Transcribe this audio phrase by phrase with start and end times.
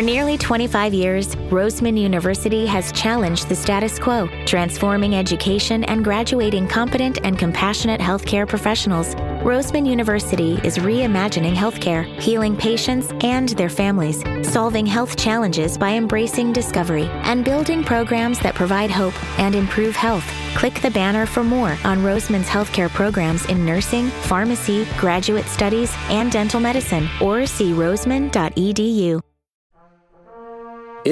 [0.00, 6.68] For nearly 25 years, Roseman University has challenged the status quo, transforming education and graduating
[6.68, 9.14] competent and compassionate healthcare professionals.
[9.44, 16.54] Roseman University is reimagining healthcare, healing patients and their families, solving health challenges by embracing
[16.54, 20.24] discovery, and building programs that provide hope and improve health.
[20.54, 26.32] Click the banner for more on Roseman's healthcare programs in nursing, pharmacy, graduate studies, and
[26.32, 29.20] dental medicine, or see roseman.edu.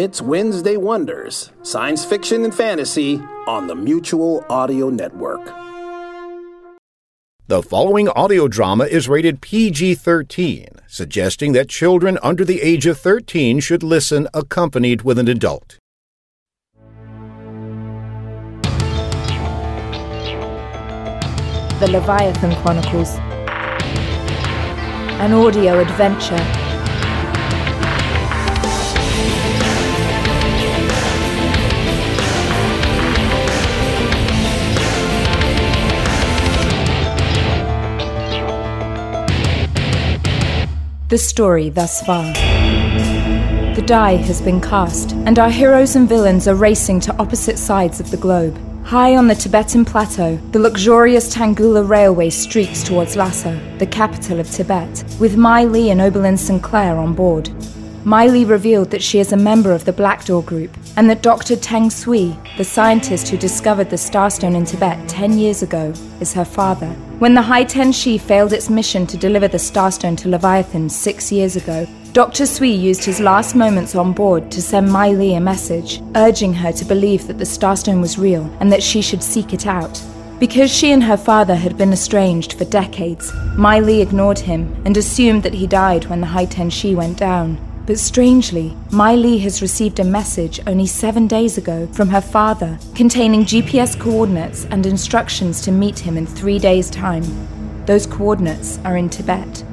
[0.01, 5.45] It's Wednesday Wonders, science fiction and fantasy on the Mutual Audio Network.
[7.49, 12.97] The following audio drama is rated PG 13, suggesting that children under the age of
[12.97, 15.79] 13 should listen accompanied with an adult.
[21.81, 23.17] The Leviathan Chronicles.
[25.19, 26.68] An audio adventure.
[41.09, 42.35] The story thus far.
[42.35, 47.99] The die has been cast, and our heroes and villains are racing to opposite sides
[47.99, 48.61] of the globe.
[48.85, 54.51] High on the Tibetan plateau, the luxurious Tangula Railway streaks towards Lhasa, the capital of
[54.51, 57.49] Tibet, with Mai Li and Oberlin Sinclair on board.
[58.09, 61.57] Li revealed that she is a member of the Black Door Group, and that Dr.
[61.57, 66.45] Teng Sui, the scientist who discovered the Starstone in Tibet 10 years ago, is her
[66.45, 66.89] father.
[67.19, 71.31] When the High Ten Shi failed its mission to deliver the Starstone to Leviathan six
[71.31, 72.47] years ago, Dr.
[72.47, 76.85] Sui used his last moments on board to send Li a message, urging her to
[76.87, 80.03] believe that the Starstone was real and that she should seek it out.
[80.41, 85.43] Because she and her father had been estranged for decades, Li ignored him and assumed
[85.43, 87.59] that he died when the High Ten Shi went down.
[87.89, 93.47] But strangely, Li has received a message only seven days ago from her father containing
[93.47, 97.25] GPS coordinates and instructions to meet him in three days' time.
[97.87, 99.65] Those coordinates are in Tibet.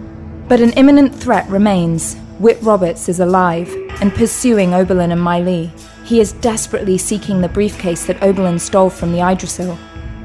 [0.48, 2.16] But an imminent threat remains.
[2.40, 3.68] Whit Roberts is alive
[4.00, 5.70] and pursuing Oberlin and Li.
[6.06, 9.78] He is desperately seeking the briefcase that Oberlin stole from the Yggdrasil.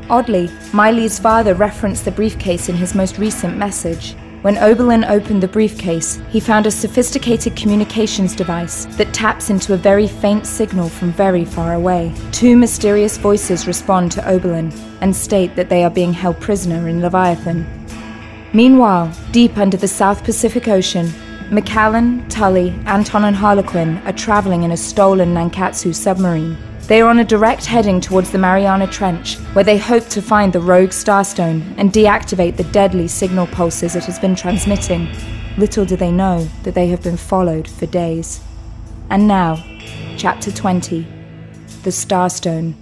[0.09, 4.15] Oddly, Mai Li's father referenced the briefcase in his most recent message.
[4.43, 9.77] When Oberlin opened the briefcase, he found a sophisticated communications device that taps into a
[9.77, 12.15] very faint signal from very far away.
[12.33, 17.03] Two mysterious voices respond to Oberlin and state that they are being held prisoner in
[17.03, 17.67] Leviathan.
[18.55, 21.13] Meanwhile, deep under the South Pacific Ocean,
[21.51, 26.57] Macallan, Tully, Anton, and Harlequin are traveling in a stolen Nankatsu submarine.
[26.91, 30.53] They are on a direct heading towards the Mariana Trench, where they hope to find
[30.53, 35.09] the rogue Starstone and deactivate the deadly signal pulses it has been transmitting.
[35.57, 38.41] Little do they know that they have been followed for days.
[39.09, 39.65] And now,
[40.17, 41.07] Chapter 20
[41.85, 42.75] The Starstone.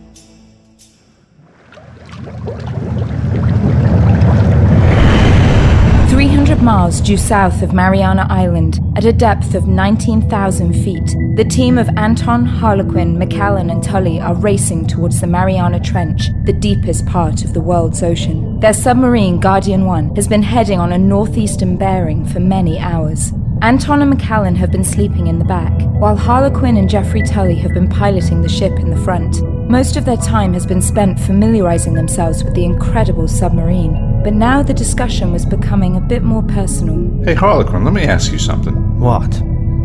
[6.59, 11.79] 300 miles due south of Mariana Island, at a depth of 19,000 feet, the team
[11.79, 17.45] of Anton, Harlequin, Macallan, and Tully are racing towards the Mariana Trench, the deepest part
[17.45, 18.59] of the world's ocean.
[18.59, 23.33] Their submarine, Guardian 1, has been heading on a northeastern bearing for many hours.
[23.63, 27.73] Anton and Macallan have been sleeping in the back, while Harlequin and Jeffrey Tully have
[27.73, 29.43] been piloting the ship in the front.
[29.71, 34.63] Most of their time has been spent familiarizing themselves with the incredible submarine, but now
[34.63, 37.25] the discussion was becoming a bit more personal.
[37.25, 38.75] Hey, Harlequin, let me ask you something.
[39.01, 39.35] What?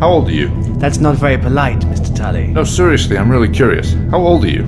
[0.01, 0.49] How old are you?
[0.79, 2.13] That's not very polite, Mr.
[2.13, 2.47] Tully.
[2.47, 3.93] No, seriously, I'm really curious.
[4.11, 4.65] How old are you?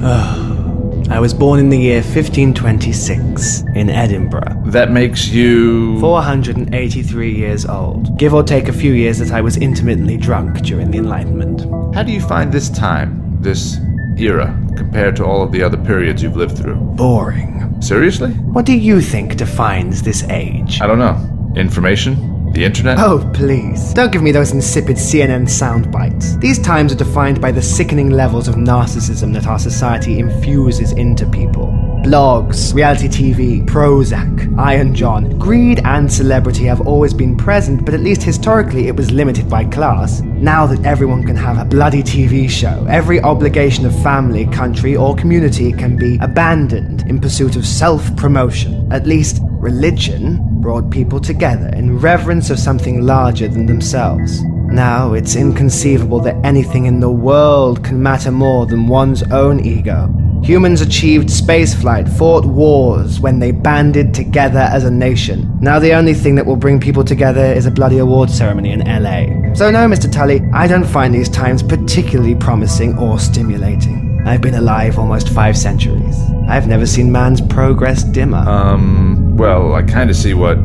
[1.11, 4.63] I was born in the year 1526 in Edinburgh.
[4.67, 5.99] that makes you.
[5.99, 8.17] 483 years old.
[8.17, 11.65] Give or take a few years that I was intermittently drunk during the Enlightenment.
[11.93, 13.77] How do you find this time, this
[14.17, 16.75] era, compared to all of the other periods you've lived through?
[16.75, 17.81] Boring.
[17.81, 18.31] Seriously?
[18.31, 20.81] What do you think defines this age?
[20.81, 21.53] I don't know.
[21.55, 22.34] Information?
[22.55, 22.99] The internet?
[22.99, 23.93] Oh, please.
[23.93, 26.37] Don't give me those insipid CNN sound bites.
[26.37, 31.29] These times are defined by the sickening levels of narcissism that our society infuses into
[31.29, 31.67] people.
[32.05, 35.37] Blogs, reality TV, Prozac, Iron John.
[35.37, 39.65] Greed and celebrity have always been present, but at least historically it was limited by
[39.65, 40.21] class.
[40.21, 45.13] Now that everyone can have a bloody TV show, every obligation of family, country, or
[45.15, 48.89] community can be abandoned in pursuit of self promotion.
[48.93, 54.43] At least, religion brought people together in reverence of something larger than themselves.
[54.69, 60.13] Now it's inconceivable that anything in the world can matter more than one's own ego.
[60.43, 65.57] Humans achieved spaceflight, fought wars when they banded together as a nation.
[65.61, 68.81] Now the only thing that will bring people together is a bloody award ceremony in
[68.81, 69.53] LA.
[69.55, 70.11] So no, Mr.
[70.11, 74.21] Tully, I don't find these times particularly promising or stimulating.
[74.27, 76.17] I've been alive almost five centuries.
[76.47, 78.43] I've never seen man's progress dimmer.
[78.47, 80.57] Um, well, I kind of see what.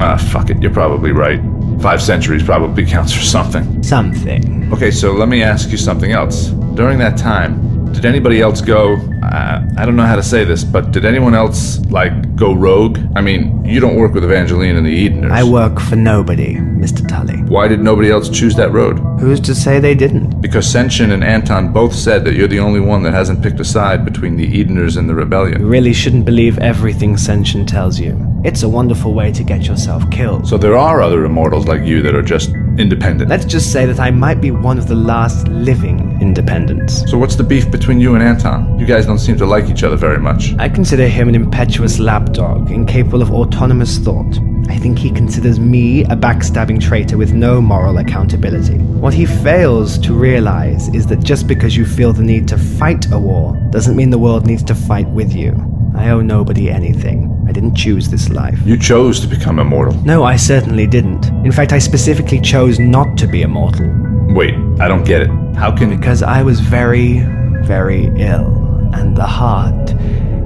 [0.00, 1.40] Ah, fuck it, you're probably right.
[1.80, 3.82] Five centuries probably counts for something.
[3.82, 4.72] Something.
[4.72, 6.48] Okay, so let me ask you something else.
[6.74, 8.96] During that time, did anybody else go?
[9.22, 12.98] Uh, I don't know how to say this, but did anyone else like go rogue?
[13.16, 15.32] I mean, you don't work with Evangeline and the Edeners.
[15.32, 17.06] I work for nobody, Mr.
[17.06, 17.42] Tully.
[17.42, 18.98] Why did nobody else choose that road?
[19.20, 20.40] Who's to say they didn't?
[20.40, 23.64] Because Senshin and Anton both said that you're the only one that hasn't picked a
[23.64, 25.60] side between the Edeners and the Rebellion.
[25.60, 28.16] You really shouldn't believe everything Senshin tells you.
[28.44, 30.46] It's a wonderful way to get yourself killed.
[30.46, 33.28] So there are other immortals like you that are just independent.
[33.30, 37.08] Let's just say that I might be one of the last living independents.
[37.10, 38.78] so what's the beef between you and Anton?
[38.78, 40.54] You guys don't seem to like each other very much.
[40.58, 44.38] I consider him an impetuous lapdog, incapable of autonomous thought.
[44.68, 48.76] I think he considers me a backstabbing traitor with no moral accountability.
[48.76, 53.10] What he fails to realize is that just because you feel the need to fight
[53.10, 55.54] a war doesn't mean the world needs to fight with you.
[55.96, 57.37] I owe nobody anything.
[57.48, 58.60] I didn't choose this life.
[58.66, 59.94] You chose to become immortal.
[60.04, 61.28] No, I certainly didn't.
[61.46, 63.86] In fact, I specifically chose not to be immortal.
[64.34, 65.30] Wait, I don't get it.
[65.56, 67.20] How can Because I was very,
[67.62, 69.94] very ill, and the heart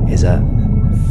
[0.09, 0.41] is a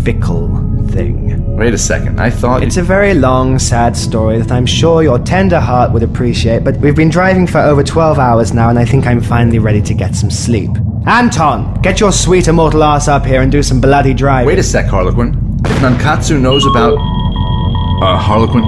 [0.06, 0.48] fickle
[0.92, 1.56] thing.
[1.58, 2.22] Wait a second.
[2.22, 6.04] I thought It's a very long, sad story that I'm sure your tender heart would
[6.04, 9.60] appreciate, but we've been driving for over 12 hours now, and I think I'm finally
[9.60, 10.72] ready to get some sleep.
[11.06, 14.48] Anton, get your sweet immortal ass up here and do some bloody driving.
[14.48, 15.51] Wait a sec, Harlequin.
[15.82, 16.94] If Nankatsu knows about.
[16.94, 18.62] Uh, Harlequin,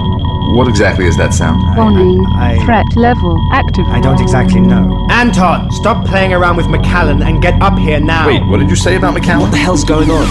[0.56, 1.62] what exactly is that sound?
[1.76, 2.26] Warning.
[2.34, 3.86] I- Threat level active.
[3.86, 5.06] I don't exactly know.
[5.10, 8.26] Anton, stop playing around with Macallan and get up here now.
[8.26, 9.42] Wait, what did you say about Macallan?
[9.42, 10.26] What the hell's going on?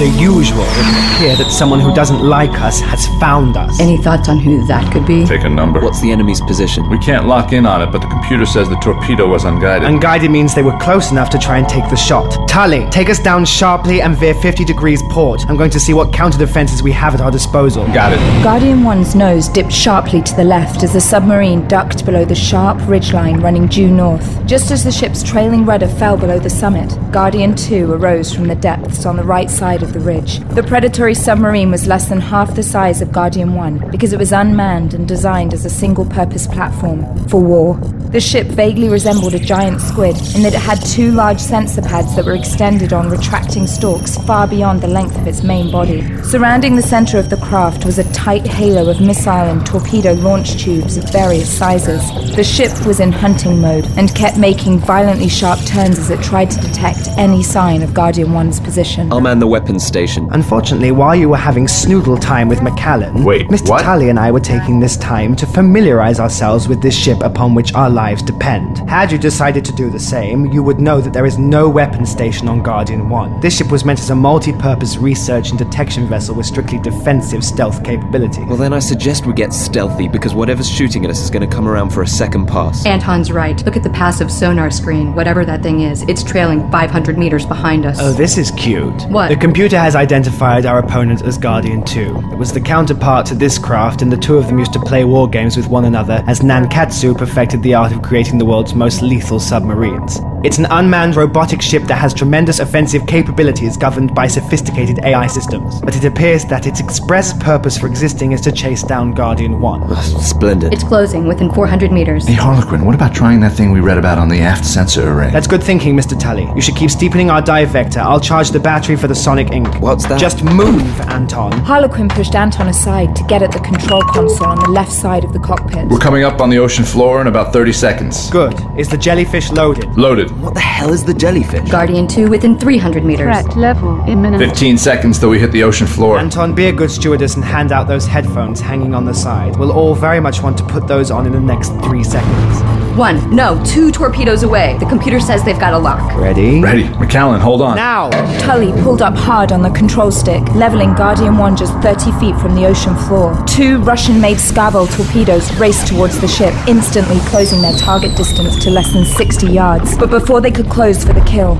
[0.00, 0.62] The usual.
[0.62, 3.78] It would appear that someone who doesn't like us has found us.
[3.80, 5.26] Any thoughts on who that could be?
[5.26, 5.78] Take a number.
[5.78, 6.88] What's the enemy's position?
[6.88, 9.86] We can't lock in on it, but the computer says the torpedo was unguided.
[9.86, 12.48] Unguided means they were close enough to try and take the shot.
[12.48, 15.44] Tully, take us down sharply and veer 50 degrees port.
[15.50, 17.84] I'm going to see what counter defenses we have at our disposal.
[17.88, 18.42] Got it.
[18.42, 22.78] Guardian 1's nose dipped sharply to the left as the submarine ducked below the sharp
[22.88, 24.46] ridgeline running due north.
[24.46, 28.54] Just as the ship's trailing rudder fell below the summit, Guardian 2 arose from the
[28.54, 30.40] depths on the right side of the ridge.
[30.50, 34.32] The predatory submarine was less than half the size of Guardian 1 because it was
[34.32, 37.78] unmanned and designed as a single purpose platform for war.
[38.10, 42.16] The ship vaguely resembled a giant squid in that it had two large sensor pads
[42.16, 46.02] that were extended on retracting stalks far beyond the length of its main body.
[46.24, 50.60] Surrounding the center of the craft was a tight halo of missile and torpedo launch
[50.60, 52.02] tubes of various sizes.
[52.34, 56.50] The ship was in hunting mode and kept making violently sharp turns as it tried
[56.50, 59.12] to detect any sign of Guardian 1's position.
[59.12, 60.28] I'll man the weapons station.
[60.32, 63.68] Unfortunately, while you were having snoodle time with Macallan, Wait, Mr.
[63.68, 63.82] what?
[63.82, 67.74] Tully and I were taking this time to familiarize ourselves with this ship upon which
[67.74, 68.78] our lives depend.
[68.88, 72.06] Had you decided to do the same, you would know that there is no weapon
[72.06, 73.40] station on Guardian 1.
[73.40, 77.84] This ship was meant as a multi-purpose research and detection vessel with strictly defensive stealth
[77.84, 78.44] capability.
[78.44, 81.54] Well, then I suggest we get stealthy because whatever's shooting at us is going to
[81.54, 82.86] come around for a second pass.
[82.86, 83.62] Anton's right.
[83.64, 85.14] Look at the passive sonar screen.
[85.14, 87.98] Whatever that thing is, it's trailing 500 meters behind us.
[88.00, 89.02] Oh, this is cute.
[89.10, 89.28] What?
[89.28, 92.30] The computer has identified our opponent as Guardian 2.
[92.32, 95.04] It was the counterpart to this craft, and the two of them used to play
[95.04, 99.02] war games with one another as Nankatsu perfected the art of creating the world's most
[99.02, 100.18] lethal submarines.
[100.42, 105.82] It's an unmanned robotic ship that has tremendous offensive capabilities governed by sophisticated AI systems.
[105.82, 109.96] But it appears that its express purpose for existing is to chase down Guardian 1.
[110.22, 110.72] Splendid.
[110.72, 112.26] It's closing within 400 meters.
[112.26, 115.30] Hey, Harlequin, what about trying that thing we read about on the aft sensor array?
[115.30, 116.18] That's good thinking, Mr.
[116.18, 116.50] Tully.
[116.54, 118.00] You should keep steepening our dive vector.
[118.00, 119.80] I'll charge the battery for the sonic ink.
[119.80, 120.20] What's that?
[120.20, 121.52] Just move, Anton.
[121.52, 125.32] Harlequin pushed Anton aside to get at the control console on the left side of
[125.32, 125.88] the cockpit.
[125.88, 128.30] We're coming up on the ocean floor in about 30 seconds.
[128.30, 128.54] Good.
[128.78, 129.96] Is the jellyfish loaded?
[129.96, 130.30] Loaded.
[130.40, 131.70] What the hell is the jellyfish?
[131.70, 133.24] Guardian 2 within 300 meters.
[133.24, 134.42] Threat level imminent.
[134.42, 136.18] 15 seconds till we hit the ocean floor.
[136.18, 139.56] Anton, be a good stewardess and hand out those headphones hanging on the side.
[139.56, 142.89] We'll all very much want to put those on in the next three seconds.
[142.96, 144.76] One, no, two torpedoes away.
[144.78, 146.16] The computer says they've got a lock.
[146.16, 146.60] Ready?
[146.60, 146.88] Ready.
[146.98, 147.76] Macallan, hold on.
[147.76, 148.10] Now!
[148.40, 152.54] Tully pulled up hard on the control stick, leveling Guardian 1 just 30 feet from
[152.56, 153.40] the ocean floor.
[153.46, 158.70] Two Russian made Shkval torpedoes raced towards the ship, instantly closing their target distance to
[158.70, 159.96] less than 60 yards.
[159.96, 161.58] But before they could close for the kill,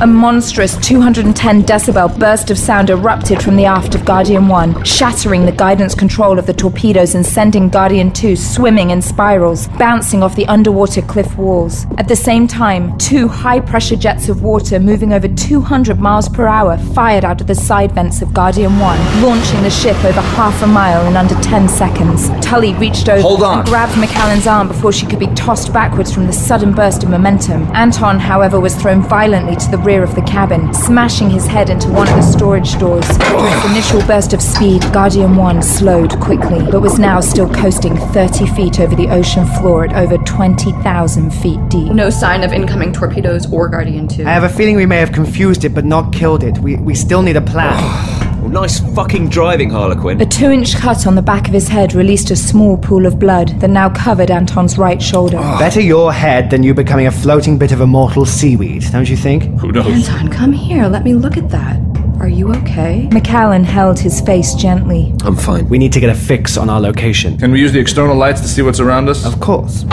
[0.00, 5.44] A monstrous 210 decibel burst of sound erupted from the aft of Guardian 1, shattering
[5.44, 10.36] the guidance control of the torpedoes and sending Guardian 2 swimming in spirals, bouncing off
[10.36, 11.84] the underwater cliff walls.
[11.96, 16.46] At the same time, two high pressure jets of water moving over 200 miles per
[16.46, 20.62] hour fired out of the side vents of Guardian 1, launching the ship over half
[20.62, 22.28] a mile in under 10 seconds.
[22.40, 23.58] Tully reached over Hold on.
[23.58, 27.10] and grabbed Macallan's arm before she could be tossed backwards from the sudden burst of
[27.10, 27.62] momentum.
[27.74, 31.88] Anton, however, was thrown violently to the rear of the cabin, smashing his head into
[31.88, 33.08] one of the storage doors.
[33.08, 37.96] With its initial burst of speed, Guardian 1 slowed quickly, but was now still coasting
[37.96, 41.90] 30 feet over the ocean floor at over 20,000 feet deep.
[41.90, 44.26] No sign of incoming torpedoes or Guardian 2.
[44.26, 46.58] I have a feeling we may have confused it but not killed it.
[46.58, 48.28] We, we still need a plan.
[48.40, 50.20] Well, nice fucking driving, Harlequin.
[50.20, 53.18] A two inch cut on the back of his head released a small pool of
[53.18, 55.38] blood that now covered Anton's right shoulder.
[55.40, 55.58] Ah.
[55.58, 59.42] Better your head than you becoming a floating bit of immortal seaweed, don't you think?
[59.60, 60.08] Who knows?
[60.08, 60.86] Anton, come here.
[60.86, 61.80] Let me look at that.
[62.20, 63.08] Are you okay?
[63.12, 65.14] Macallan held his face gently.
[65.24, 65.68] I'm fine.
[65.68, 67.38] We need to get a fix on our location.
[67.38, 69.24] Can we use the external lights to see what's around us?
[69.24, 69.84] Of course.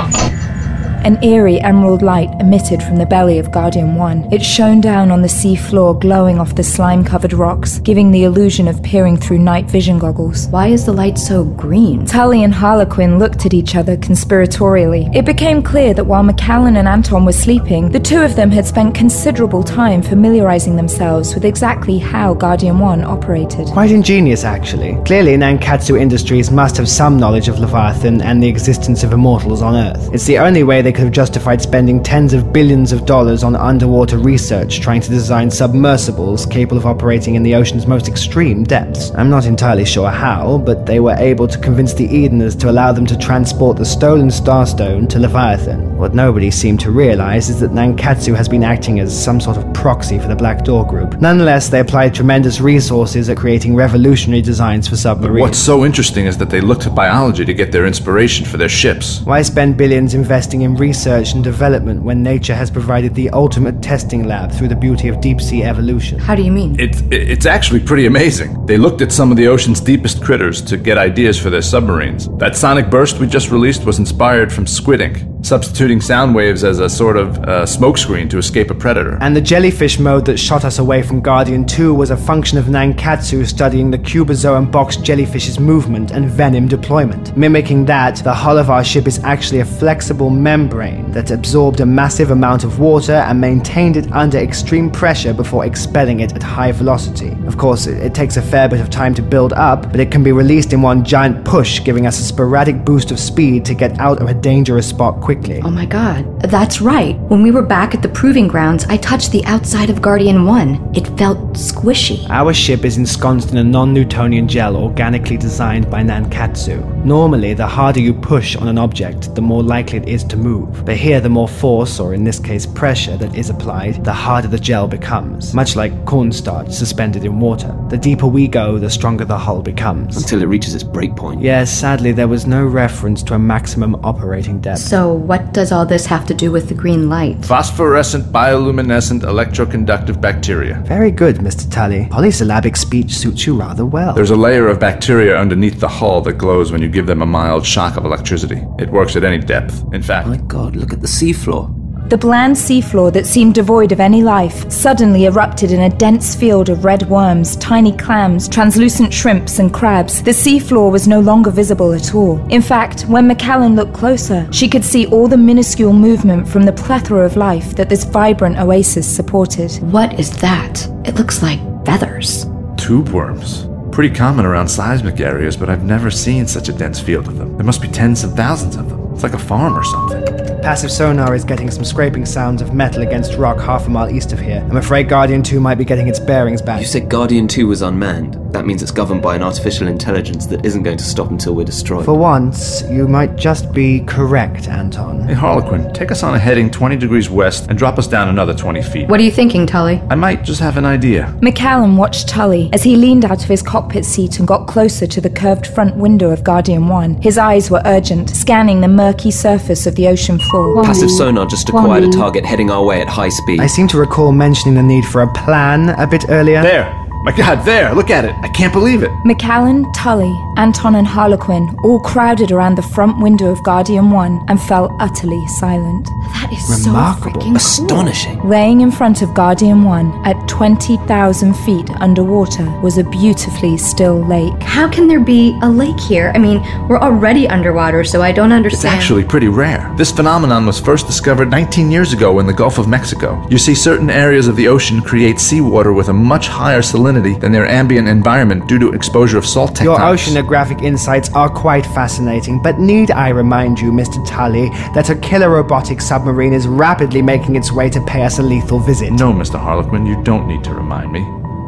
[1.06, 4.34] An eerie emerald light emitted from the belly of Guardian 1.
[4.34, 8.24] It shone down on the sea floor, glowing off the slime covered rocks, giving the
[8.24, 10.48] illusion of peering through night vision goggles.
[10.48, 12.08] Why is the light so green?
[12.08, 15.16] Tully and Harlequin looked at each other conspiratorially.
[15.16, 18.66] It became clear that while Macallan and Anton were sleeping, the two of them had
[18.66, 23.68] spent considerable time familiarizing themselves with exactly how Guardian 1 operated.
[23.68, 25.00] Quite ingenious, actually.
[25.06, 29.76] Clearly, Nankatsu Industries must have some knowledge of Leviathan and the existence of immortals on
[29.76, 30.10] Earth.
[30.12, 33.54] It's the only way they could have justified spending tens of billions of dollars on
[33.54, 39.12] underwater research trying to design submersibles capable of operating in the ocean's most extreme depths.
[39.16, 42.94] I'm not entirely sure how, but they were able to convince the Edeners to allow
[42.94, 45.95] them to transport the stolen Starstone to Leviathan.
[46.06, 49.74] What nobody seemed to realize is that Nankatsu has been acting as some sort of
[49.74, 51.20] proxy for the Black Door Group.
[51.20, 55.42] Nonetheless, they applied tremendous resources at creating revolutionary designs for submarines.
[55.42, 58.70] What's so interesting is that they looked to biology to get their inspiration for their
[58.70, 59.22] ships.
[59.22, 64.26] Why spend billions investing in research and development when nature has provided the ultimate testing
[64.26, 66.20] lab through the beauty of deep sea evolution?
[66.20, 66.80] How do you mean?
[66.80, 68.64] It's it's actually pretty amazing.
[68.68, 72.30] They looked at some of the ocean's deepest critters to get ideas for their submarines.
[72.38, 76.80] That sonic burst we just released was inspired from squid ink, substituting sound waves as
[76.80, 79.18] a sort of uh, smokescreen to escape a predator.
[79.22, 82.66] And the jellyfish mode that shot us away from Guardian 2 was a function of
[82.66, 87.38] Nankatsu studying the cubozoan box jellyfish's movement and venom deployment.
[87.38, 91.86] Mimicking that, the hull of our ship is actually a flexible membrane that absorbed a
[91.86, 96.72] massive amount of water and maintained it under extreme pressure before expelling it at high
[96.72, 97.38] velocity.
[97.46, 100.10] Of course, it, it takes a fair bit of time to build up, but it
[100.10, 103.76] can be released in one giant push, giving us a sporadic boost of speed to
[103.76, 105.35] get out of a dangerous spot quickly.
[105.64, 106.42] Oh my god.
[106.42, 107.18] That's right.
[107.30, 110.92] When we were back at the proving grounds, I touched the outside of Guardian 1.
[110.96, 112.30] It felt squishy.
[112.30, 117.06] Our ship is ensconced in a non Newtonian gel organically designed by Nankatsu.
[117.06, 120.86] Normally, the harder you push on an object, the more likely it is to move.
[120.86, 124.48] But here, the more force, or in this case pressure, that is applied, the harder
[124.48, 125.54] the gel becomes.
[125.54, 127.76] Much like cornstarch suspended in water.
[127.90, 130.18] The deeper we go, the stronger the hull becomes.
[130.18, 131.44] Until it reaches its breakpoint.
[131.44, 134.80] Yes, sadly, there was no reference to a maximum operating depth.
[134.80, 137.44] So, what does all this have to do with the green light?
[137.44, 140.82] Phosphorescent bioluminescent electroconductive bacteria.
[140.86, 141.70] Very good, Mr.
[141.72, 142.08] Tully.
[142.12, 144.14] Polysyllabic speech suits you rather well.
[144.14, 147.26] There's a layer of bacteria underneath the hull that glows when you give them a
[147.26, 148.62] mild shock of electricity.
[148.78, 149.84] It works at any depth.
[149.94, 151.85] In fact, My god, look at the seafloor.
[152.08, 156.70] The bland seafloor that seemed devoid of any life suddenly erupted in a dense field
[156.70, 160.22] of red worms, tiny clams, translucent shrimps, and crabs.
[160.22, 162.46] The seafloor was no longer visible at all.
[162.52, 166.74] In fact, when Macallan looked closer, she could see all the minuscule movement from the
[166.74, 169.72] plethora of life that this vibrant oasis supported.
[169.92, 170.88] What is that?
[171.06, 172.46] It looks like feathers.
[172.78, 173.68] tube worms.
[173.92, 177.56] Pretty common around seismic areas, but I've never seen such a dense field of them.
[177.58, 179.05] There must be tens of thousands of them.
[179.16, 180.26] It's like a farm or something.
[180.62, 184.34] Passive sonar is getting some scraping sounds of metal against rock half a mile east
[184.34, 184.66] of here.
[184.70, 186.82] I'm afraid Guardian 2 might be getting its bearings back.
[186.82, 188.34] You said Guardian 2 was unmanned.
[188.52, 191.66] That means it's governed by an artificial intelligence that isn't going to stop until we're
[191.66, 192.06] destroyed.
[192.06, 195.28] For once, you might just be correct, Anton.
[195.28, 198.54] Hey, Harlequin, take us on a heading 20 degrees west and drop us down another
[198.56, 199.08] 20 feet.
[199.08, 200.02] What are you thinking, Tully?
[200.10, 201.36] I might just have an idea.
[201.42, 205.22] McCallum watched Tully as he leaned out of his cockpit seat and got closer to
[205.22, 207.22] the curved front window of Guardian 1.
[207.22, 210.84] His eyes were urgent, scanning the murky surface of the ocean floor.
[210.84, 213.60] Passive sonar just acquired a target heading our way at high speed.
[213.60, 216.64] I seem to recall mentioning the need for a plan a bit earlier.
[216.64, 217.05] There!
[217.26, 217.92] My god, there!
[217.96, 218.36] Look at it!
[218.44, 219.10] I can't believe it!
[219.26, 224.62] Macallan, Tully, Anton and Harlequin all crowded around the front window of Guardian 1 and
[224.62, 226.06] fell utterly silent.
[226.34, 227.42] That is Remarkable.
[227.42, 228.48] so freaking Astonishing.
[228.48, 234.62] Laying in front of Guardian 1 at 20,000 feet underwater was a beautifully still lake.
[234.62, 236.32] How can there be a lake here?
[236.36, 238.94] I mean, we're already underwater, so I don't understand.
[238.94, 239.92] It's actually pretty rare.
[239.98, 243.44] This phenomenon was first discovered 19 years ago in the Gulf of Mexico.
[243.50, 247.52] You see, certain areas of the ocean create seawater with a much higher salinity than
[247.52, 250.34] their ambient environment due to exposure of salt Your tectonics.
[250.34, 254.26] oceanographic insights are quite fascinating, but need I remind you, Mr.
[254.28, 258.44] Tully, that a killer robotic submarine is rapidly making its way to pay us a
[258.44, 259.12] lethal visit?
[259.12, 259.60] No, Mr.
[259.60, 261.26] Harlequin, you don't need to remind me.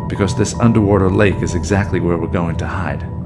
[0.08, 3.17] Because this underwater lake is exactly where we're going to hide.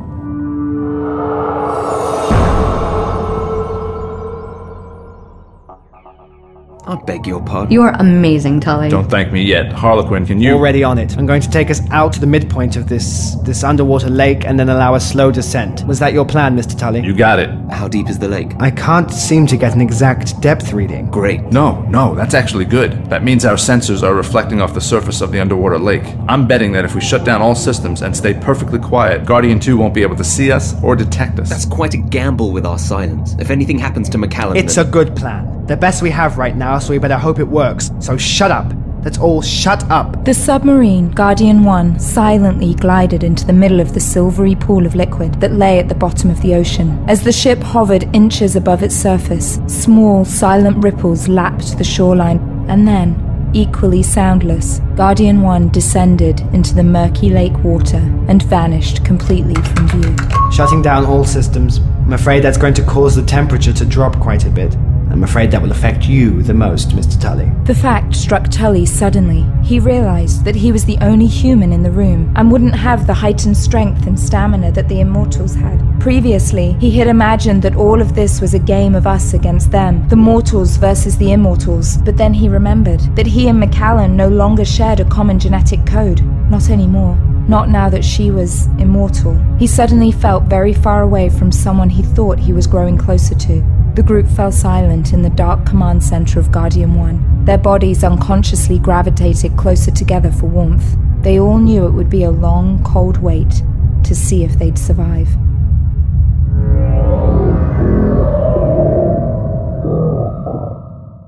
[6.88, 7.72] I beg your pardon.
[7.72, 8.90] You are amazing, Tully.
[8.90, 9.72] Don't thank me yet.
[9.72, 10.54] Harlequin, can you.
[10.54, 11.16] Already on it.
[11.16, 14.60] I'm going to take us out to the midpoint of this this underwater lake and
[14.60, 15.86] then allow a slow descent.
[15.86, 16.78] Was that your plan, Mr.
[16.78, 17.02] Tully?
[17.02, 17.50] You got it.
[17.70, 18.54] How deep is the lake?
[18.60, 21.10] I can't seem to get an exact depth reading.
[21.12, 21.42] Great.
[21.52, 22.94] No, no, that's actually good.
[23.10, 26.04] That means our sensors are reflecting off the surface of the underwater lake.
[26.28, 29.78] I'm betting that if we shut down all systems and stay perfectly quiet, Guardian 2
[29.78, 31.50] won't be able to see us or detect us.
[31.50, 33.36] That's quite a gamble with our silence.
[33.40, 35.62] If anything happens to McCallum, It's a good plan.
[35.68, 37.92] The best we have right now, so we better hope it works.
[38.00, 38.72] So shut up.
[39.04, 40.26] Let's all shut up.
[40.26, 45.42] The submarine, Guardian 1, silently glided into the middle of the silvery pool of liquid
[45.42, 47.04] that lay at the bottom of the ocean.
[47.10, 52.38] As the ship hovered inches above its surface, small, silent ripples lapped the shoreline,
[52.70, 57.98] and then, equally soundless, Guardian 1 descended into the murky lake water
[58.28, 60.16] and vanished completely from view.
[60.52, 61.80] Shutting down all systems.
[61.80, 64.76] I'm afraid that's going to cause the temperature to drop quite a bit.
[65.12, 67.20] I'm afraid that will affect you the most, Mr.
[67.20, 67.52] Tully.
[67.66, 69.46] The fact struck Tully suddenly.
[69.62, 73.14] He realized that he was the only human in the room and wouldn't have the
[73.14, 75.82] heightened strength and stamina that the immortals had.
[76.00, 80.08] Previously, he had imagined that all of this was a game of us against them,
[80.08, 84.64] the mortals versus the immortals, but then he remembered that he and Macallan no longer
[84.64, 86.22] shared a common genetic code.
[86.50, 87.18] Not anymore.
[87.50, 89.34] Not now that she was immortal.
[89.60, 93.81] He suddenly felt very far away from someone he thought he was growing closer to.
[94.02, 97.46] The group fell silent in the dark command center of Guardian 1.
[97.46, 100.98] Their bodies unconsciously gravitated closer together for warmth.
[101.22, 103.62] They all knew it would be a long, cold wait
[104.06, 105.28] to see if they'd survive.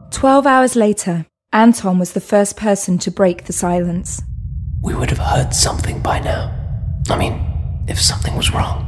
[0.09, 4.23] Twelve hours later, Anton was the first person to break the silence.
[4.81, 6.51] We would have heard something by now.
[7.07, 7.39] I mean,
[7.87, 8.87] if something was wrong.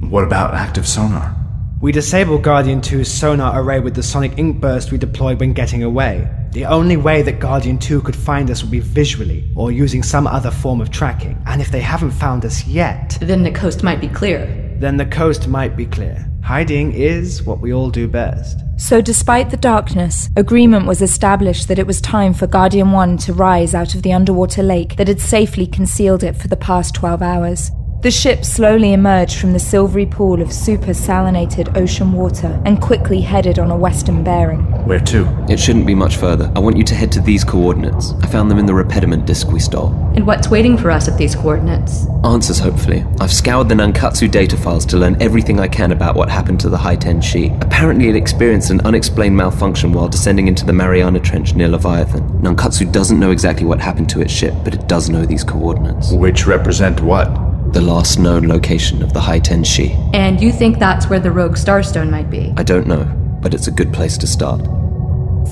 [0.00, 1.41] What about active sonar?
[1.82, 5.82] We disabled Guardian 2's sonar array with the sonic ink burst we deployed when getting
[5.82, 6.30] away.
[6.52, 10.28] The only way that Guardian 2 could find us would be visually, or using some
[10.28, 11.42] other form of tracking.
[11.44, 14.46] And if they haven't found us yet, Then the coast might be clear.
[14.78, 16.24] then the coast might be clear.
[16.44, 18.60] Hiding is what we all do best.
[18.76, 23.32] So, despite the darkness, agreement was established that it was time for Guardian 1 to
[23.32, 27.22] rise out of the underwater lake that had safely concealed it for the past 12
[27.22, 27.72] hours.
[28.02, 33.20] The ship slowly emerged from the silvery pool of super salinated ocean water and quickly
[33.20, 34.62] headed on a western bearing.
[34.84, 35.24] Where to?
[35.48, 36.50] It shouldn't be much further.
[36.56, 38.14] I want you to head to these coordinates.
[38.20, 39.92] I found them in the repediment disk we stole.
[40.16, 42.08] And what's waiting for us at these coordinates?
[42.24, 43.04] Answers, hopefully.
[43.20, 46.68] I've scoured the Nankatsu data files to learn everything I can about what happened to
[46.68, 47.50] the High Ten Shi.
[47.60, 52.28] Apparently, it experienced an unexplained malfunction while descending into the Mariana Trench near Leviathan.
[52.40, 56.10] Nankatsu doesn't know exactly what happened to its ship, but it does know these coordinates.
[56.10, 57.51] Which represent what?
[57.72, 59.92] The last known location of the High Ten Shi.
[60.12, 62.52] And you think that's where the rogue starstone might be?
[62.58, 63.04] I don't know,
[63.40, 64.60] but it's a good place to start.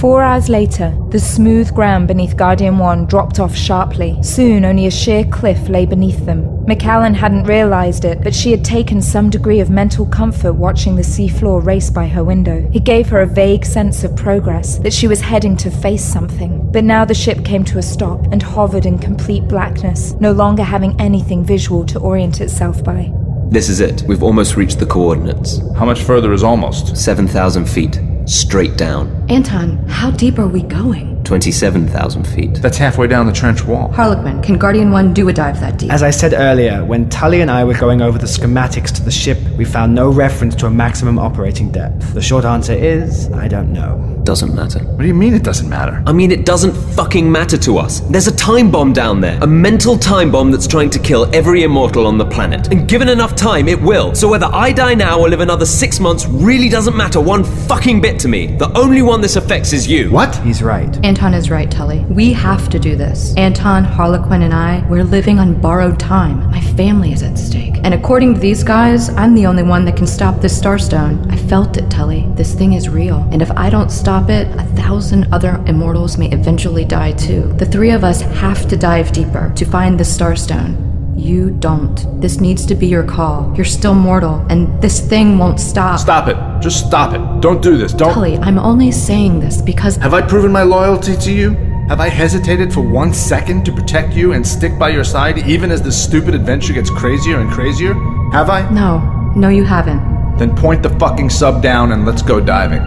[0.01, 4.17] Four hours later, the smooth ground beneath Guardian 1 dropped off sharply.
[4.23, 6.65] Soon, only a sheer cliff lay beneath them.
[6.65, 11.03] Macallan hadn't realized it, but she had taken some degree of mental comfort watching the
[11.03, 12.67] seafloor race by her window.
[12.73, 16.73] It gave her a vague sense of progress, that she was heading to face something.
[16.73, 20.63] But now the ship came to a stop and hovered in complete blackness, no longer
[20.63, 23.13] having anything visual to orient itself by.
[23.51, 24.03] This is it.
[24.09, 25.59] We've almost reached the coordinates.
[25.77, 26.97] How much further is almost?
[26.97, 28.01] 7,000 feet.
[28.31, 29.11] Straight down.
[29.29, 31.20] Anton, how deep are we going?
[31.25, 32.55] 27,000 feet.
[32.55, 33.89] That's halfway down the trench wall.
[33.93, 35.93] Harlequin, can Guardian 1 do a dive that deep?
[35.93, 39.11] As I said earlier, when Tully and I were going over the schematics to the
[39.11, 42.15] ship, We found no reference to a maximum operating depth.
[42.15, 44.07] The short answer is I don't know.
[44.25, 44.81] Doesn't matter.
[44.81, 46.03] What do you mean it doesn't matter?
[46.07, 48.01] I mean, it doesn't fucking matter to us.
[48.01, 49.39] There's a time bomb down there.
[49.43, 52.69] A mental time bomb that's trying to kill every immortal on the planet.
[52.69, 54.15] And given enough time, it will.
[54.15, 58.01] So whether I die now or live another six months really doesn't matter one fucking
[58.01, 58.47] bit to me.
[58.57, 60.11] The only one this affects is you.
[60.11, 60.37] What?
[60.37, 60.99] He's right.
[61.21, 61.99] Anton is right, Tully.
[62.07, 63.35] We have to do this.
[63.37, 66.51] Anton, Harlequin, and I, we're living on borrowed time.
[66.51, 67.75] My family is at stake.
[67.85, 71.31] And according to these guys, I'm the only one that can stop this Starstone.
[71.31, 72.27] I felt it, Tully.
[72.37, 73.29] This thing is real.
[73.33, 77.53] And if I don't stop it, a thousand other immortals may eventually die too.
[77.59, 80.90] The three of us have to dive deeper to find the Starstone.
[81.21, 82.19] You don't.
[82.19, 83.53] This needs to be your call.
[83.55, 86.01] You're still mortal, and this thing won't stop.
[86.01, 86.63] Stop it.
[86.63, 87.43] Just stop it.
[87.43, 87.93] Don't do this.
[87.93, 88.15] Don't.
[88.15, 89.97] Tully, I'm only saying this because.
[89.97, 91.51] Have I proven my loyalty to you?
[91.91, 95.71] Have I hesitated for one second to protect you and stick by your side even
[95.71, 97.93] as this stupid adventure gets crazier and crazier?
[98.33, 98.69] Have I?
[98.71, 99.01] No.
[99.37, 100.39] No, you haven't.
[100.39, 102.81] Then point the fucking sub down and let's go diving.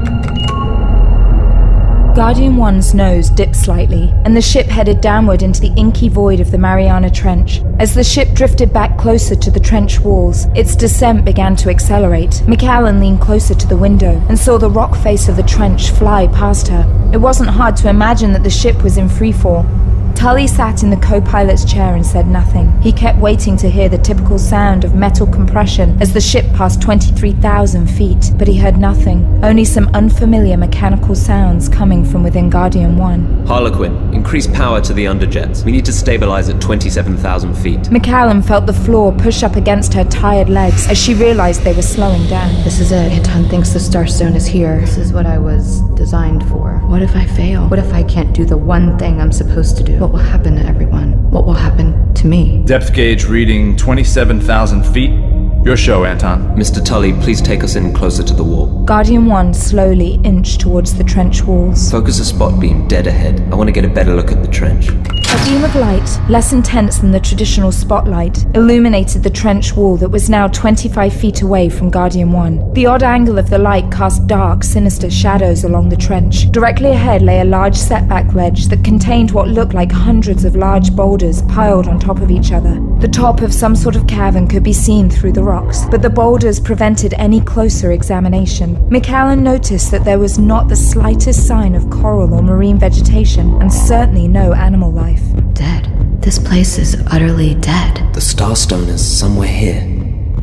[2.15, 6.51] Guardian 1's nose dipped slightly, and the ship headed downward into the inky void of
[6.51, 7.63] the Mariana Trench.
[7.79, 12.43] As the ship drifted back closer to the trench walls, its descent began to accelerate.
[12.47, 16.27] Macallan leaned closer to the window and saw the rock face of the trench fly
[16.27, 16.85] past her.
[17.11, 19.65] It wasn't hard to imagine that the ship was in freefall.
[20.23, 22.71] Tully sat in the co pilot's chair and said nothing.
[22.81, 26.81] He kept waiting to hear the typical sound of metal compression as the ship passed
[26.81, 32.95] 23,000 feet, but he heard nothing, only some unfamiliar mechanical sounds coming from within Guardian
[32.95, 33.47] 1.
[33.47, 35.65] Harlequin, increase power to the underjets.
[35.65, 37.81] We need to stabilize at 27,000 feet.
[37.91, 41.81] McCallum felt the floor push up against her tired legs as she realized they were
[41.81, 42.49] slowing down.
[42.63, 43.11] This is it.
[43.11, 44.79] Anton thinks the Starstone is here.
[44.79, 46.77] This is what I was designed for.
[46.87, 47.67] What if I fail?
[47.67, 49.97] What if I can't do the one thing I'm supposed to do?
[49.97, 51.29] What will happen to everyone?
[51.31, 52.61] What will happen to me?
[52.65, 55.32] Depth gauge reading 27,000 feet.
[55.63, 56.57] Your show, Anton.
[56.57, 56.83] Mr.
[56.83, 58.83] Tully, please take us in closer to the wall.
[58.83, 61.89] Guardian 1 slowly inched towards the trench walls.
[61.89, 63.39] Focus a spot beam dead ahead.
[63.49, 64.89] I want to get a better look at the trench.
[64.89, 70.09] A beam of light, less intense than the traditional spotlight, illuminated the trench wall that
[70.09, 72.73] was now 25 feet away from Guardian 1.
[72.73, 76.51] The odd angle of the light cast dark, sinister shadows along the trench.
[76.51, 80.93] Directly ahead lay a large setback ledge that contained what looked like hundreds of large
[80.93, 82.79] boulders piled on top of each other.
[82.99, 86.09] The top of some sort of cavern could be seen through the rocks, but the
[86.09, 88.69] boulders prevented any closer examination.
[88.89, 93.71] Macallan noticed that there was not the slightest sign of coral or marine vegetation, and
[93.71, 95.23] certainly no animal life.
[95.53, 95.83] Dead.
[96.21, 98.13] This place is utterly dead.
[98.13, 99.83] The Starstone is somewhere here.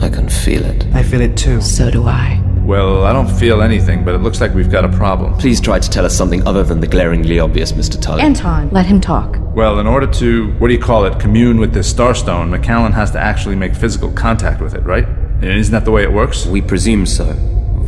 [0.01, 0.87] I can feel it.
[0.95, 1.61] I feel it too.
[1.61, 2.50] So do I.
[2.63, 5.37] Well, I don't feel anything, but it looks like we've got a problem.
[5.39, 8.01] Please try to tell us something other than the glaringly obvious, Mr.
[8.01, 8.23] Tully.
[8.23, 9.39] Anton, let him talk.
[9.55, 13.11] Well, in order to, what do you call it, commune with this Starstone, Macallan has
[13.13, 15.07] to actually make physical contact with it, right?
[15.43, 16.47] Isn't that the way it works?
[16.47, 17.37] We presume so.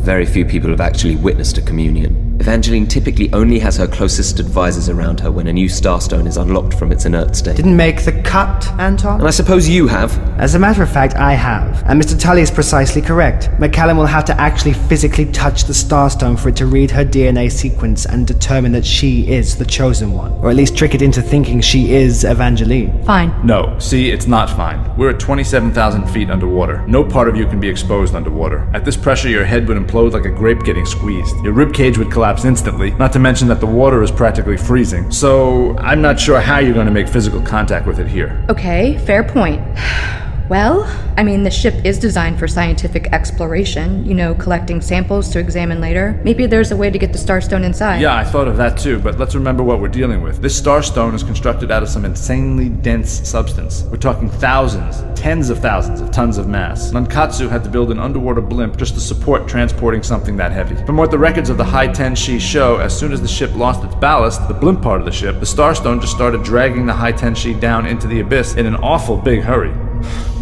[0.03, 2.23] Very few people have actually witnessed a communion.
[2.41, 6.73] Evangeline typically only has her closest advisors around her when a new starstone is unlocked
[6.73, 7.55] from its inert state.
[7.55, 9.19] Didn't make the cut, Anton?
[9.19, 10.11] And I suppose you have.
[10.37, 11.81] As a matter of fact, I have.
[11.85, 12.19] And Mr.
[12.19, 13.49] Tully is precisely correct.
[13.59, 17.49] McCallum will have to actually physically touch the Starstone for it to read her DNA
[17.49, 20.33] sequence and determine that she is the chosen one.
[20.33, 23.05] Or at least trick it into thinking she is Evangeline.
[23.05, 23.45] Fine.
[23.45, 24.97] No, see, it's not fine.
[24.97, 26.85] We're at 27,000 feet underwater.
[26.87, 28.69] No part of you can be exposed underwater.
[28.73, 31.37] At this pressure, your head would implode like a grape getting squeezed.
[31.43, 35.11] Your rib cage would collapse instantly, not to mention that the water is practically freezing.
[35.11, 38.43] So, I'm not sure how you're going to make physical contact with it here.
[38.49, 39.61] Okay, fair point.
[40.49, 40.83] Well,
[41.15, 45.79] I mean, the ship is designed for scientific exploration, you know, collecting samples to examine
[45.79, 46.19] later.
[46.25, 48.01] Maybe there's a way to get the Starstone inside.
[48.01, 50.41] Yeah, I thought of that too, but let's remember what we're dealing with.
[50.41, 53.83] This starstone is constructed out of some insanely dense substance.
[53.83, 56.91] We're talking thousands, tens of thousands of tons of mass.
[56.91, 60.75] Nankatsu had to build an underwater blimp just to support transporting something that heavy.
[60.85, 63.83] From what the records of the High Tenshi show, as soon as the ship lost
[63.85, 67.13] its ballast, the blimp part of the ship, the starstone just started dragging the High
[67.13, 69.73] Tenshi down into the abyss in an awful big hurry.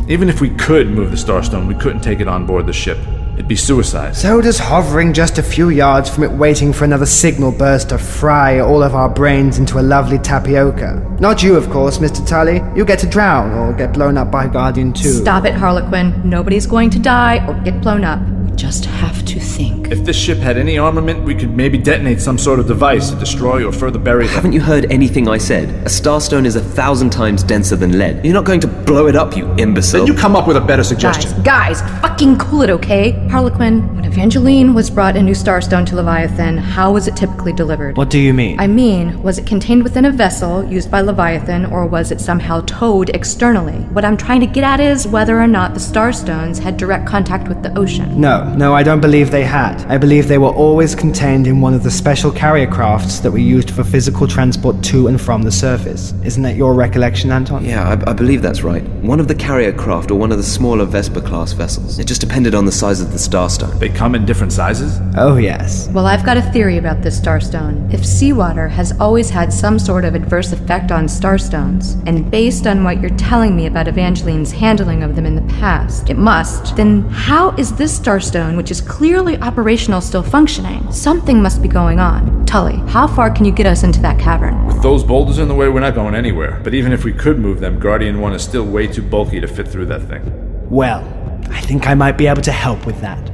[0.08, 2.98] Even if we could move the Starstone, we couldn't take it on board the ship.
[3.34, 4.16] It'd be suicide.
[4.16, 7.98] So does hovering just a few yards from it waiting for another signal burst to
[7.98, 11.18] fry all of our brains into a lovely tapioca.
[11.20, 12.28] Not you, of course, Mr.
[12.28, 12.62] Tully.
[12.76, 15.22] You get to drown or get blown up by Guardian 2.
[15.22, 16.30] Stop it, Harlequin.
[16.30, 18.20] Nobody's going to die or get blown up.
[18.62, 19.92] We just have to think.
[19.92, 23.16] If this ship had any armament, we could maybe detonate some sort of device to
[23.16, 24.36] destroy or further bury them.
[24.36, 25.70] Haven't you heard anything I said?
[25.70, 28.24] A starstone is a thousand times denser than lead.
[28.24, 30.06] You're not going to blow it up, you imbecile.
[30.06, 31.32] Then you come up with a better suggestion.
[31.42, 33.14] Guys, guys, fucking cool it, okay?
[33.30, 36.58] Harlequin, when Evangeline was brought a new starstone to Leviathan.
[36.58, 37.98] How was it typically delivered?
[37.98, 38.60] What do you mean?
[38.60, 42.62] I mean, was it contained within a vessel used by Leviathan, or was it somehow
[42.68, 43.80] towed externally?
[43.94, 47.48] What I'm trying to get at is whether or not the starstones had direct contact
[47.48, 48.22] with the ocean.
[48.22, 49.82] No, no, I don't believe they had.
[49.86, 53.38] I believe they were always contained in one of the special carrier crafts that were
[53.38, 56.14] used for physical transport to and from the surface.
[56.24, 57.64] Isn't that your recollection, Anton?
[57.64, 58.84] Yeah, I, I believe that's right.
[59.02, 62.00] One of the carrier craft or one of the smaller Vespa class vessels.
[62.00, 63.78] It just depended on the size of the starstone.
[63.80, 65.00] They come in different sizes?
[65.16, 65.88] Oh, yes.
[65.90, 67.94] Well, I've got a theory about this starstone.
[67.94, 72.84] If seawater has always had some sort of adverse effect on starstones, and based on
[72.84, 77.02] what you're telling me about Evangeline's handling of them in the past, it must, then
[77.10, 80.92] how is this starstone, which is clearly operational, still functioning?
[80.92, 82.46] Something must be going on.
[82.46, 84.66] Tully, how far can you get us into that cavern?
[84.66, 86.60] With those boulders in the way, we're not going anywhere.
[86.64, 89.48] But even if we could move them, Guardian 1 is still way too bulky to
[89.48, 90.22] fit through that thing.
[90.70, 91.02] Well,
[91.50, 93.32] I think I might be able to help with that.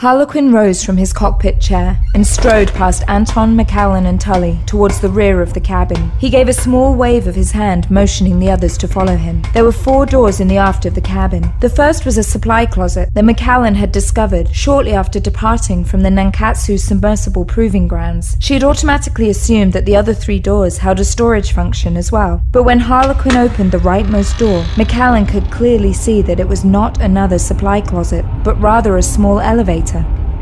[0.00, 5.10] Harlequin rose from his cockpit chair and strode past Anton, Macallan, and Tully towards the
[5.10, 6.10] rear of the cabin.
[6.18, 9.42] He gave a small wave of his hand, motioning the others to follow him.
[9.52, 11.52] There were four doors in the aft of the cabin.
[11.60, 16.08] The first was a supply closet that Macallan had discovered shortly after departing from the
[16.08, 18.38] Nankatsu submersible proving grounds.
[18.40, 22.42] She had automatically assumed that the other three doors held a storage function as well.
[22.52, 27.02] But when Harlequin opened the rightmost door, Macallan could clearly see that it was not
[27.02, 29.89] another supply closet, but rather a small elevator.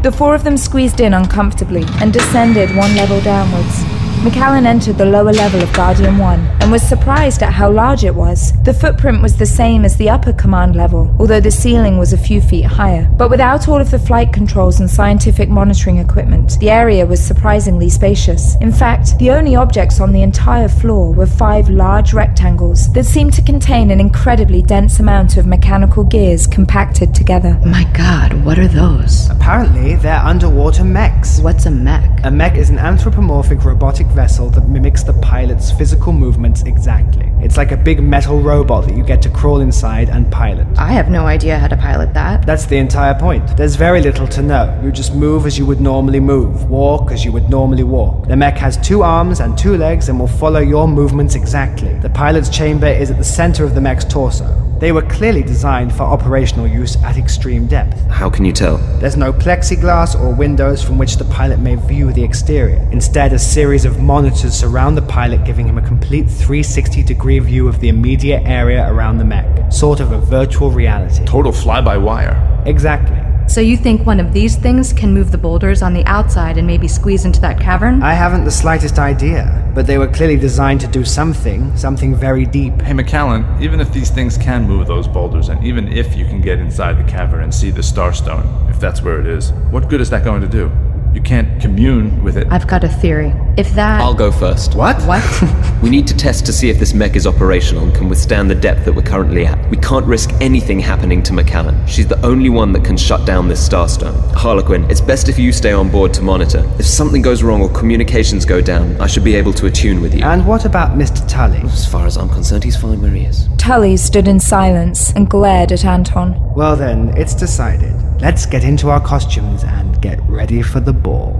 [0.02, 4.07] The four of them squeezed in uncomfortably and descended one level downwards.
[4.24, 8.14] Macallan entered the lower level of Guardian 1 and was surprised at how large it
[8.14, 8.52] was.
[8.64, 12.18] The footprint was the same as the upper command level, although the ceiling was a
[12.18, 13.08] few feet higher.
[13.16, 17.88] But without all of the flight controls and scientific monitoring equipment, the area was surprisingly
[17.88, 18.56] spacious.
[18.56, 23.34] In fact, the only objects on the entire floor were five large rectangles that seemed
[23.34, 27.56] to contain an incredibly dense amount of mechanical gears compacted together.
[27.64, 29.30] My god, what are those?
[29.30, 31.38] Apparently, they're underwater mechs.
[31.38, 32.24] What's a mech?
[32.24, 37.30] A mech is an anthropomorphic robotic vessel that mimics the pilot's physical movements exactly.
[37.40, 40.66] It's like a big metal robot that you get to crawl inside and pilot.
[40.76, 42.44] I have no idea how to pilot that.
[42.44, 43.56] That's the entire point.
[43.56, 44.80] There's very little to know.
[44.82, 48.26] You just move as you would normally move, walk as you would normally walk.
[48.26, 51.94] The mech has two arms and two legs and will follow your movements exactly.
[52.00, 54.67] The pilot's chamber is at the center of the mech's torso.
[54.78, 58.00] They were clearly designed for operational use at extreme depth.
[58.06, 58.76] How can you tell?
[59.00, 62.88] There's no plexiglass or windows from which the pilot may view the exterior.
[62.92, 67.66] Instead, a series of monitors surround the pilot, giving him a complete 360 degree view
[67.66, 69.72] of the immediate area around the mech.
[69.72, 71.24] Sort of a virtual reality.
[71.24, 72.62] Total fly by wire.
[72.64, 73.27] Exactly.
[73.48, 76.66] So you think one of these things can move the boulders on the outside and
[76.66, 78.02] maybe squeeze into that cavern?
[78.02, 82.44] I haven't the slightest idea, but they were clearly designed to do something, something very
[82.44, 82.82] deep.
[82.82, 86.42] Hey, Macallan, even if these things can move those boulders, and even if you can
[86.42, 90.02] get inside the cavern and see the Starstone, if that's where it is, what good
[90.02, 90.70] is that going to do?
[91.14, 92.46] You can't commune with it.
[92.50, 93.32] I've got a theory.
[93.56, 94.00] If that.
[94.00, 94.74] I'll go first.
[94.74, 95.00] What?
[95.02, 95.24] What?
[95.78, 98.54] We need to test to see if this mech is operational and can withstand the
[98.56, 99.70] depth that we're currently at.
[99.70, 101.86] We can't risk anything happening to Macallan.
[101.86, 104.16] She's the only one that can shut down this starstone.
[104.34, 106.68] Harlequin, it's best if you stay on board to monitor.
[106.80, 110.16] If something goes wrong or communications go down, I should be able to attune with
[110.16, 110.24] you.
[110.24, 111.26] And what about Mr.
[111.28, 111.58] Tully?
[111.58, 113.48] As far as I'm concerned, he's fine where he is.
[113.56, 116.54] Tully stood in silence and glared at Anton.
[116.54, 117.94] Well, then, it's decided.
[118.20, 121.36] Let's get into our costumes and get ready for the ball.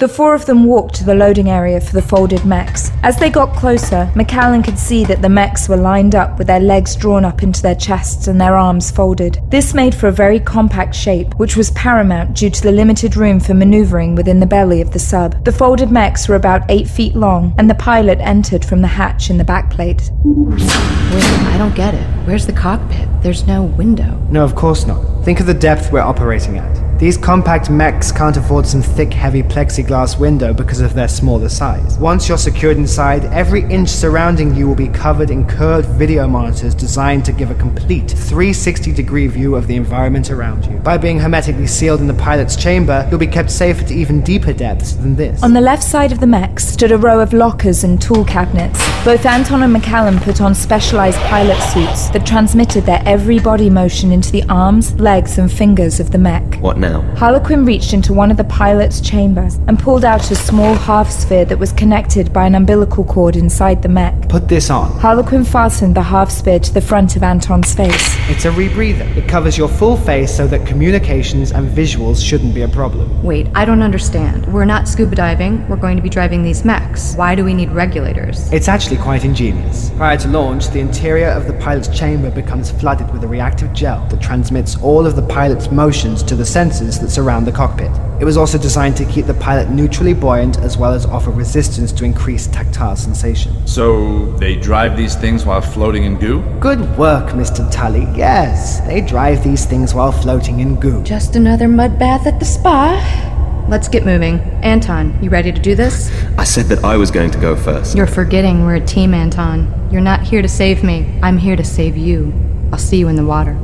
[0.00, 2.90] The four of them walked to the loading area for the folded mechs.
[3.04, 6.58] As they got closer, Macallan could see that the mechs were lined up with their
[6.58, 9.40] legs drawn up into their chests and their arms folded.
[9.50, 13.38] This made for a very compact shape, which was paramount due to the limited room
[13.38, 15.44] for maneuvering within the belly of the sub.
[15.44, 19.30] The folded mechs were about eight feet long, and the pilot entered from the hatch
[19.30, 20.10] in the backplate.
[20.24, 22.04] Wait, I don't get it.
[22.26, 23.08] Where's the cockpit?
[23.22, 24.18] There's no window.
[24.28, 25.24] No, of course not.
[25.24, 26.83] Think of the depth we're operating at.
[26.98, 31.98] These compact mechs can't afford some thick, heavy plexiglass window because of their smaller size.
[31.98, 36.72] Once you're secured inside, every inch surrounding you will be covered in curved video monitors
[36.72, 40.76] designed to give a complete 360 degree view of the environment around you.
[40.78, 44.52] By being hermetically sealed in the pilot's chamber, you'll be kept safe at even deeper
[44.52, 45.42] depths than this.
[45.42, 48.78] On the left side of the mechs stood a row of lockers and tool cabinets.
[49.04, 54.12] Both Anton and Macallan put on specialized pilot suits that transmitted their every body motion
[54.12, 56.54] into the arms, legs, and fingers of the mech.
[56.60, 57.00] What now?
[57.16, 61.44] Harlequin reached into one of the pilot's chambers and pulled out a small half sphere
[61.46, 64.28] that was connected by an umbilical cord inside the mech.
[64.28, 64.90] Put this on.
[64.98, 68.16] Harlequin fastened the half sphere to the front of Anton's face.
[68.28, 69.08] It's a rebreather.
[69.16, 73.22] It covers your full face so that communications and visuals shouldn't be a problem.
[73.22, 74.52] Wait, I don't understand.
[74.52, 77.14] We're not scuba diving, we're going to be driving these mechs.
[77.14, 78.52] Why do we need regulators?
[78.52, 79.90] It's actually quite ingenious.
[79.96, 84.06] Prior to launch, the interior of the pilot's chamber becomes flooded with a reactive gel
[84.08, 87.90] that transmits all of the pilot's motions to the sensors that surround the cockpit.
[88.20, 91.92] It was also designed to keep the pilot neutrally buoyant as well as offer resistance
[91.92, 93.66] to increase tactile sensation.
[93.66, 96.42] So they drive these things while floating in goo?
[96.60, 97.70] Good work, Mr.
[97.70, 98.06] Tully.
[98.16, 101.02] Yes, they drive these things while floating in goo.
[101.02, 103.22] Just another mud bath at the spa.
[103.68, 104.40] Let's get moving.
[104.62, 106.10] Anton, you ready to do this?
[106.36, 107.96] I said that I was going to go first.
[107.96, 109.88] You're forgetting we're a team, Anton.
[109.90, 111.18] You're not here to save me.
[111.22, 112.32] I'm here to save you.
[112.72, 113.58] I'll see you in the water.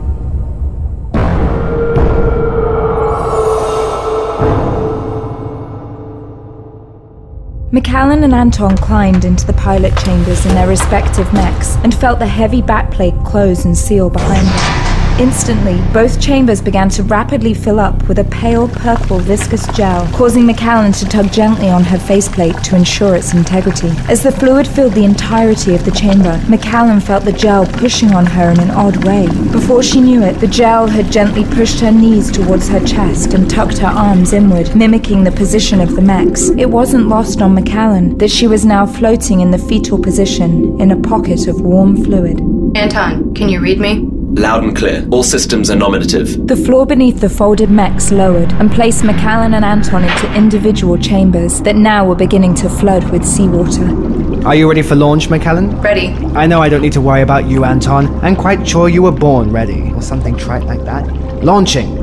[7.73, 12.27] Macallan and Anton climbed into the pilot chambers in their respective mechs and felt the
[12.27, 14.80] heavy backplate close and seal behind them.
[15.21, 20.47] Instantly, both chambers began to rapidly fill up with a pale purple viscous gel, causing
[20.47, 23.91] Macallan to tug gently on her faceplate to ensure its integrity.
[24.09, 28.25] As the fluid filled the entirety of the chamber, Macallan felt the gel pushing on
[28.25, 29.27] her in an odd way.
[29.53, 33.51] Before she knew it, the gel had gently pushed her knees towards her chest and
[33.51, 36.49] tucked her arms inward, mimicking the position of the mechs.
[36.49, 40.93] It wasn't lost on Macallan that she was now floating in the fetal position in
[40.93, 42.41] a pocket of warm fluid.
[42.75, 44.20] Anton, can you read me?
[44.35, 45.07] Loud and clear.
[45.11, 46.47] All systems are nominative.
[46.47, 51.61] The floor beneath the folded mechs lowered and placed Macallan and Anton into individual chambers
[51.62, 53.85] that now were beginning to flood with seawater.
[54.47, 55.81] Are you ready for launch, Macallan?
[55.81, 56.09] Ready.
[56.37, 58.07] I know I don't need to worry about you, Anton.
[58.25, 61.09] I'm quite sure you were born ready, or something trite like that.
[61.43, 61.99] Launching.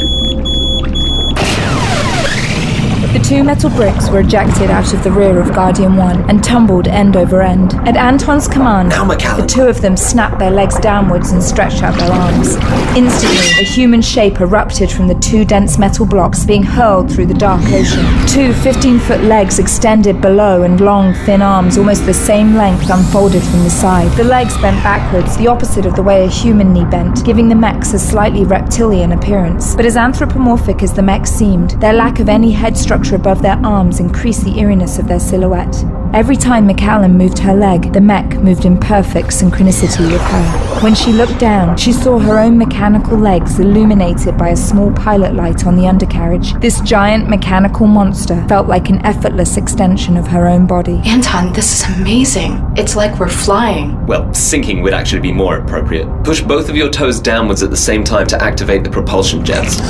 [3.28, 7.18] Two metal bricks were ejected out of the rear of Guardian 1 and tumbled end
[7.18, 7.74] over end.
[7.86, 12.00] At Anton's command, Now, the two of them snapped their legs downwards and stretched out
[12.00, 12.56] their arms.
[12.96, 17.34] Instantly, a human shape erupted from the two dense metal blocks being hurled through the
[17.34, 18.06] dark ocean.
[18.30, 23.44] Two 15 foot legs extended below and long, thin arms, almost the same length, unfolded
[23.44, 24.10] from the side.
[24.16, 27.56] The legs bent backwards, the opposite of the way a human knee bent, giving the
[27.56, 29.76] mechs a slightly reptilian appearance.
[29.76, 33.60] But as anthropomorphic as the mechs seemed, their lack of any head structure above their
[33.66, 35.84] arms increased the eeriness of their silhouette.
[36.14, 40.80] Every time Macallan moved her leg, the mech moved in perfect synchronicity with her.
[40.82, 45.36] When she looked down, she saw her own mechanical legs illuminated by a small pilot
[45.36, 46.54] light on the undercarriage.
[46.62, 51.02] This giant mechanical monster felt like an effortless extension of her own body.
[51.04, 52.66] Anton, this is amazing.
[52.78, 54.06] It's like we're flying.
[54.06, 56.08] Well, sinking would actually be more appropriate.
[56.24, 59.82] Push both of your toes downwards at the same time to activate the propulsion jets.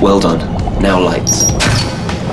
[0.00, 0.38] Well done.
[0.80, 1.59] Now lights.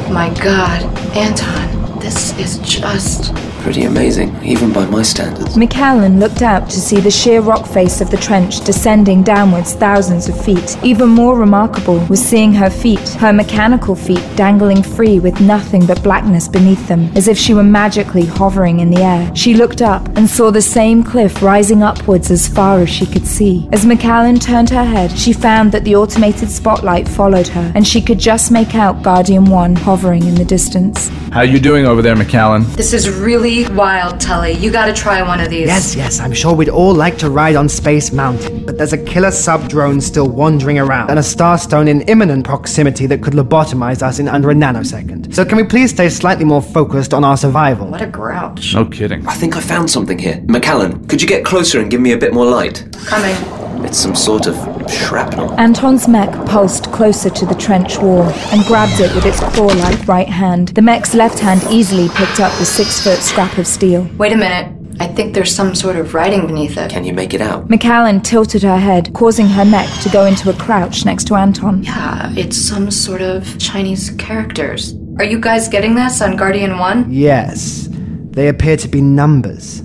[0.10, 0.84] My god,
[1.18, 3.34] Anton, this is just.
[3.68, 5.58] Pretty amazing, even by my standards.
[5.58, 10.30] Macallan looked out to see the sheer rock face of the trench descending downwards thousands
[10.30, 10.78] of feet.
[10.84, 16.02] Even more remarkable was seeing her feet, her mechanical feet, dangling free with nothing but
[16.02, 19.36] blackness beneath them, as if she were magically hovering in the air.
[19.36, 23.28] She looked up and saw the same cliff rising upwards as far as she could
[23.28, 23.68] see.
[23.74, 28.00] As Macallan turned her head, she found that the automated spotlight followed her, and she
[28.00, 31.10] could just make out Guardian 1 hovering in the distance.
[31.34, 32.64] How are you doing over there, Macallan?
[32.78, 34.52] This is really wild, Tully.
[34.54, 35.68] You gotta try one of these.
[35.68, 38.98] Yes, yes, I'm sure we'd all like to ride on Space Mountain, but there's a
[38.98, 44.02] killer sub drone still wandering around, and a starstone in imminent proximity that could lobotomize
[44.02, 45.34] us in under a nanosecond.
[45.34, 47.88] So can we please stay slightly more focused on our survival?
[47.88, 48.74] What a grouch.
[48.76, 49.26] No kidding.
[49.28, 50.44] I think I found something here.
[50.48, 52.86] Macallan, could you get closer and give me a bit more light?
[53.06, 53.57] Coming.
[53.86, 54.56] It's some sort of
[54.92, 55.52] shrapnel.
[55.60, 60.28] Anton's mech pulsed closer to the trench wall and grabbed it with its claw-like right
[60.28, 60.70] hand.
[60.70, 64.08] The mech's left hand easily picked up the six-foot scrap of steel.
[64.18, 64.74] Wait a minute.
[65.00, 66.90] I think there's some sort of writing beneath it.
[66.90, 67.70] Can you make it out?
[67.70, 71.84] Macallan tilted her head, causing her mech to go into a crouch next to Anton.
[71.84, 74.96] Yeah, it's some sort of Chinese characters.
[75.20, 77.12] Are you guys getting this on Guardian 1?
[77.12, 79.82] Yes, they appear to be numbers.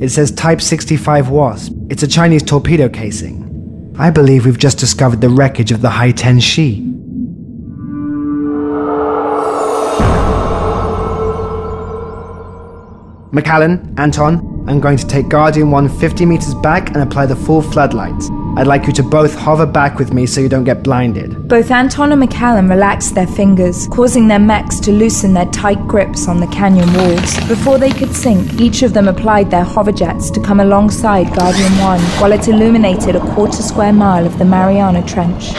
[0.00, 1.72] It says Type 65 Wasp.
[1.94, 3.94] It's a Chinese torpedo casing.
[3.96, 6.80] I believe we've just discovered the wreckage of the Hai Ten Shi.
[13.34, 17.62] Macallan, Anton, I'm going to take Guardian 1 50 meters back and apply the full
[17.62, 18.30] floodlights.
[18.56, 21.48] I'd like you to both hover back with me so you don't get blinded.
[21.48, 26.28] Both Anton and Macallan relaxed their fingers, causing their mechs to loosen their tight grips
[26.28, 27.36] on the canyon walls.
[27.48, 32.00] Before they could sink, each of them applied their hoverjets to come alongside Guardian 1
[32.20, 35.52] while it illuminated a quarter square mile of the Mariana Trench.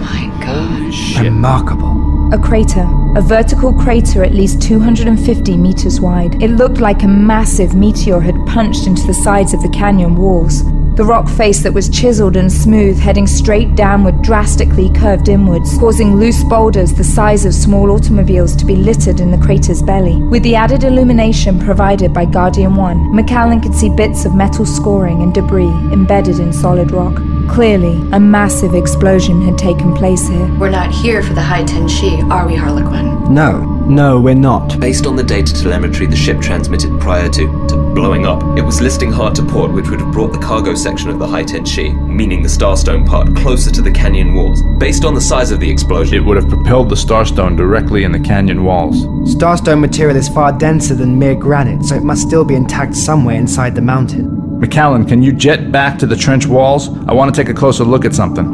[0.00, 1.18] My gosh.
[1.20, 2.03] Remarkable.
[2.32, 6.42] A crater, a vertical crater at least 250 meters wide.
[6.42, 10.64] It looked like a massive meteor had punched into the sides of the canyon walls.
[10.96, 16.16] The rock face that was chiseled and smooth, heading straight downward, drastically curved inwards, causing
[16.16, 20.22] loose boulders the size of small automobiles to be littered in the crater's belly.
[20.22, 25.22] With the added illumination provided by Guardian 1, Macallan could see bits of metal scoring
[25.22, 27.20] and debris embedded in solid rock.
[27.48, 30.46] Clearly, a massive explosion had taken place here.
[30.58, 33.32] We're not here for the high Tenshi, are we, Harlequin?
[33.32, 34.80] No, no, we're not.
[34.80, 38.80] Based on the data telemetry the ship transmitted prior to, to blowing up, it was
[38.80, 41.94] listing hard to port, which would have brought the cargo section of the High Tenshi,
[42.08, 44.62] meaning the Starstone part, closer to the canyon walls.
[44.78, 48.12] Based on the size of the explosion, It would have propelled the Starstone directly in
[48.12, 49.04] the canyon walls.
[49.34, 53.36] Starstone material is far denser than mere granite, so it must still be intact somewhere
[53.36, 54.43] inside the mountain.
[54.64, 56.88] Macallan, can you jet back to the trench walls?
[57.06, 58.46] I want to take a closer look at something.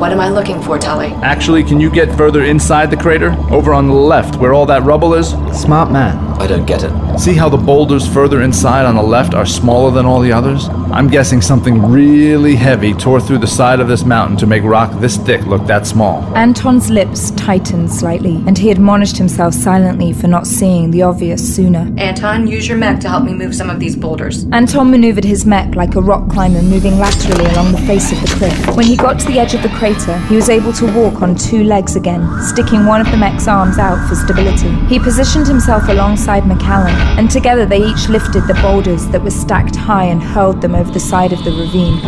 [0.00, 1.12] What am I looking for, Tully?
[1.22, 3.30] Actually, can you get further inside the crater?
[3.52, 5.28] Over on the left, where all that rubble is?
[5.56, 6.33] Smart man.
[6.38, 7.18] I don't get it.
[7.18, 10.68] See how the boulders further inside on the left are smaller than all the others?
[10.92, 15.00] I'm guessing something really heavy tore through the side of this mountain to make rock
[15.00, 16.22] this thick look that small.
[16.36, 21.92] Anton's lips tightened slightly, and he admonished himself silently for not seeing the obvious sooner.
[21.98, 24.44] Anton, use your mech to help me move some of these boulders.
[24.52, 28.36] Anton maneuvered his mech like a rock climber moving laterally along the face of the
[28.36, 28.76] cliff.
[28.76, 31.36] When he got to the edge of the crater, he was able to walk on
[31.36, 34.70] two legs again, sticking one of the mech's arms out for stability.
[34.88, 39.76] He positioned himself alongside Macallan, and together they each lifted the boulders that were stacked
[39.76, 42.00] high and hurled them over the side of the ravine.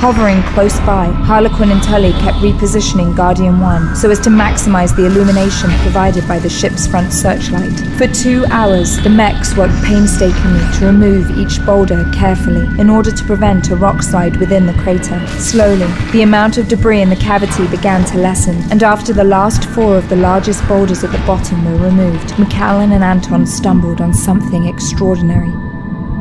[0.00, 5.06] Hovering close by, Harlequin and Tully kept repositioning Guardian 1 so as to maximize the
[5.06, 7.72] illumination provided by the ship's front searchlight.
[7.98, 13.24] For two hours, the mechs worked painstakingly to remove each boulder carefully in order to
[13.24, 15.18] prevent a rock slide within the crater.
[15.26, 19.64] Slowly, the amount of debris in the cavity began to lessen, and after the last
[19.70, 24.14] four of the largest boulders at the bottom were removed, Macallan and Anton stumbled on
[24.14, 25.50] something extraordinary.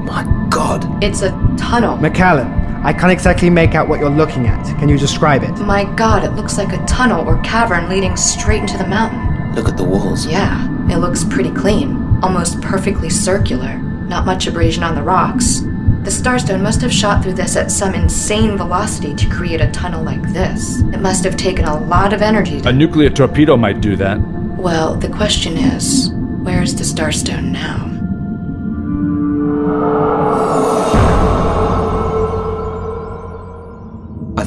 [0.07, 1.03] My god.
[1.03, 1.97] It's a tunnel.
[1.97, 4.63] Macallan, I can't exactly make out what you're looking at.
[4.80, 5.51] Can you describe it?
[5.59, 9.53] My god, it looks like a tunnel or cavern leading straight into the mountain.
[9.55, 10.25] Look at the walls.
[10.25, 12.19] Yeah, it looks pretty clean.
[12.21, 13.78] Almost perfectly circular.
[13.78, 15.61] Not much abrasion on the rocks.
[16.07, 20.03] The Starstone must have shot through this at some insane velocity to create a tunnel
[20.03, 20.80] like this.
[20.80, 22.69] It must have taken a lot of energy to.
[22.69, 24.17] A nuclear torpedo might do that.
[24.21, 27.96] Well, the question is where's the Starstone now?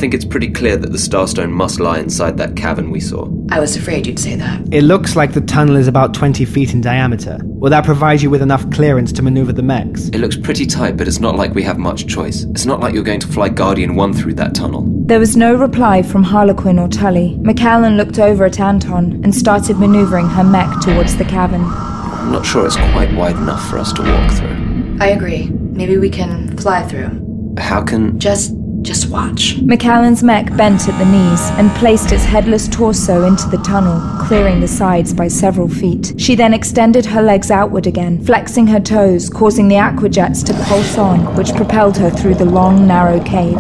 [0.01, 3.29] Think it's pretty clear that the Starstone must lie inside that cavern we saw.
[3.51, 4.63] I was afraid you'd say that.
[4.73, 7.39] It looks like the tunnel is about 20 feet in diameter.
[7.45, 10.09] Will that provide you with enough clearance to maneuver the mechs?
[10.09, 12.45] It looks pretty tight, but it's not like we have much choice.
[12.45, 14.87] It's not like you're going to fly Guardian 1 through that tunnel.
[15.05, 17.37] There was no reply from Harlequin or Tully.
[17.37, 21.67] Macallan looked over at Anton and started maneuvering her mech towards the cavern.
[21.67, 24.97] I'm not sure it's quite wide enough for us to walk through.
[24.99, 25.51] I agree.
[25.51, 27.55] Maybe we can fly through.
[27.59, 28.19] How can.
[28.19, 29.61] Just just watch.
[29.63, 34.61] Macallan's mech bent at the knees and placed its headless torso into the tunnel, clearing
[34.61, 36.15] the sides by several feet.
[36.17, 40.99] She then extended her legs outward again, flexing her toes, causing the aquajets to pulse
[40.99, 43.59] on, which propelled her through the long, narrow cave.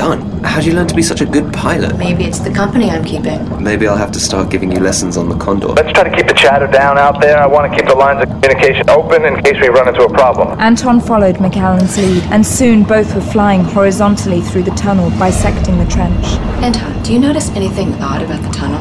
[0.00, 0.42] Well done.
[0.42, 1.98] How'd you learn to be such a good pilot?
[1.98, 3.62] Maybe it's the company I'm keeping.
[3.62, 5.68] Maybe I'll have to start giving you lessons on the Condor.
[5.68, 7.36] Let's try to keep the chatter down out there.
[7.36, 10.08] I want to keep the lines of communication open in case we run into a
[10.08, 10.58] problem.
[10.58, 15.86] Anton followed Macallan's lead, and soon both were flying horizontally through the tunnel, bisecting the
[15.86, 16.24] trench.
[16.64, 18.80] Anton, do you notice anything odd about the tunnel?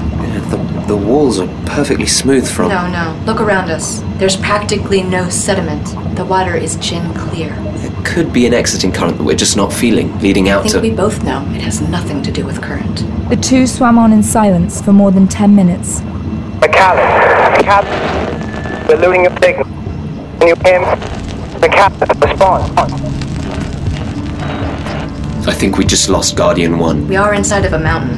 [0.49, 2.69] The, the walls are perfectly smooth from.
[2.69, 3.21] No, no.
[3.25, 3.99] Look around us.
[4.19, 5.85] There's practically no sediment.
[6.19, 7.49] The water is gin clear.
[7.55, 10.71] There could be an exiting current that we're just not feeling, leading out I out
[10.71, 10.89] think to.
[10.89, 13.05] we both know it has nothing to do with current.
[13.29, 16.01] The two swam on in silence for more than ten minutes.
[16.59, 17.05] Macallan,
[17.53, 19.63] Macallan, we're losing a signal.
[20.39, 20.87] Can you hear me?
[21.61, 22.79] Macallan, respond.
[25.47, 27.07] I think we just lost Guardian 1.
[27.07, 28.17] We are inside of a mountain.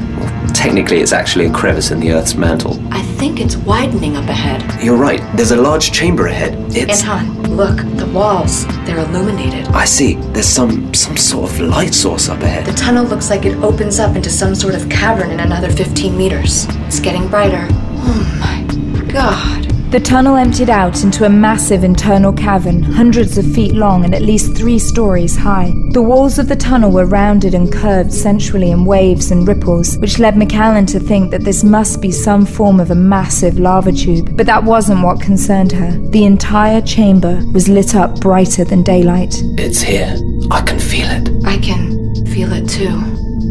[0.52, 2.82] Technically, it's actually a crevice in the Earth's mantle.
[2.92, 4.82] I think it's widening up ahead.
[4.82, 6.54] You're right, there's a large chamber ahead.
[6.76, 7.04] It's.
[7.04, 8.66] Anton, look, the walls.
[8.86, 9.68] They're illuminated.
[9.68, 10.14] I see.
[10.32, 12.66] There's some some sort of light source up ahead.
[12.66, 16.16] The tunnel looks like it opens up into some sort of cavern in another 15
[16.16, 16.66] meters.
[16.86, 17.68] It's getting brighter.
[17.70, 19.71] Oh my god.
[19.92, 24.22] The tunnel emptied out into a massive internal cavern, hundreds of feet long and at
[24.22, 25.70] least three stories high.
[25.90, 30.18] The walls of the tunnel were rounded and curved sensually in waves and ripples, which
[30.18, 34.34] led Macallan to think that this must be some form of a massive lava tube.
[34.34, 35.90] But that wasn't what concerned her.
[36.08, 39.42] The entire chamber was lit up brighter than daylight.
[39.58, 40.16] It's here.
[40.50, 41.28] I can feel it.
[41.44, 42.98] I can feel it too.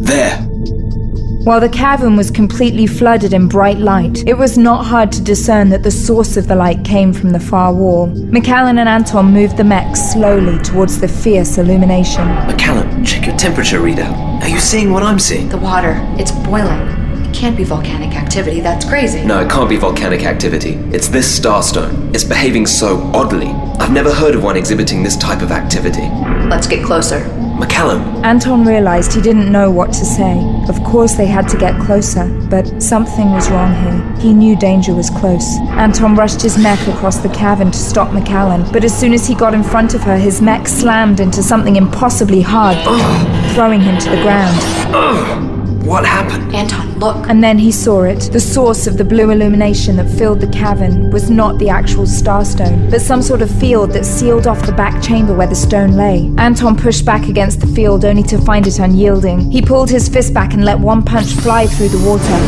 [0.02, 0.51] There.
[1.44, 5.70] While the cavern was completely flooded in bright light, it was not hard to discern
[5.70, 8.06] that the source of the light came from the far wall.
[8.06, 12.24] Macallan and Anton moved the mech slowly towards the fierce illumination.
[12.46, 14.16] Macallan, check your temperature readout.
[14.42, 15.48] Are you seeing what I'm seeing?
[15.48, 17.01] The water, it's boiling.
[17.32, 19.24] It can't be volcanic activity, that's crazy.
[19.24, 20.74] No, it can't be volcanic activity.
[20.92, 22.14] It's this starstone.
[22.14, 23.46] It's behaving so oddly.
[23.80, 26.02] I've never heard of one exhibiting this type of activity.
[26.50, 27.20] Let's get closer.
[27.58, 30.38] Macallan, Anton realized he didn't know what to say.
[30.68, 34.20] Of course, they had to get closer, but something was wrong here.
[34.20, 35.56] He knew danger was close.
[35.70, 39.34] Anton rushed his mech across the cavern to stop Macallan, but as soon as he
[39.34, 42.76] got in front of her, his mech slammed into something impossibly hard,
[43.54, 45.82] throwing him to the ground.
[45.86, 46.54] what happened?
[46.54, 47.28] Anton, look.
[47.28, 48.30] And then he saw it.
[48.32, 52.90] The source of the blue illumination that filled the cavern was not the actual starstone,
[52.90, 56.32] but some sort of field that sealed off the back chamber where the stone lay.
[56.38, 59.50] Anton pushed back against the field only to find it unyielding.
[59.50, 62.38] He pulled his fist back and let one punch fly through the water.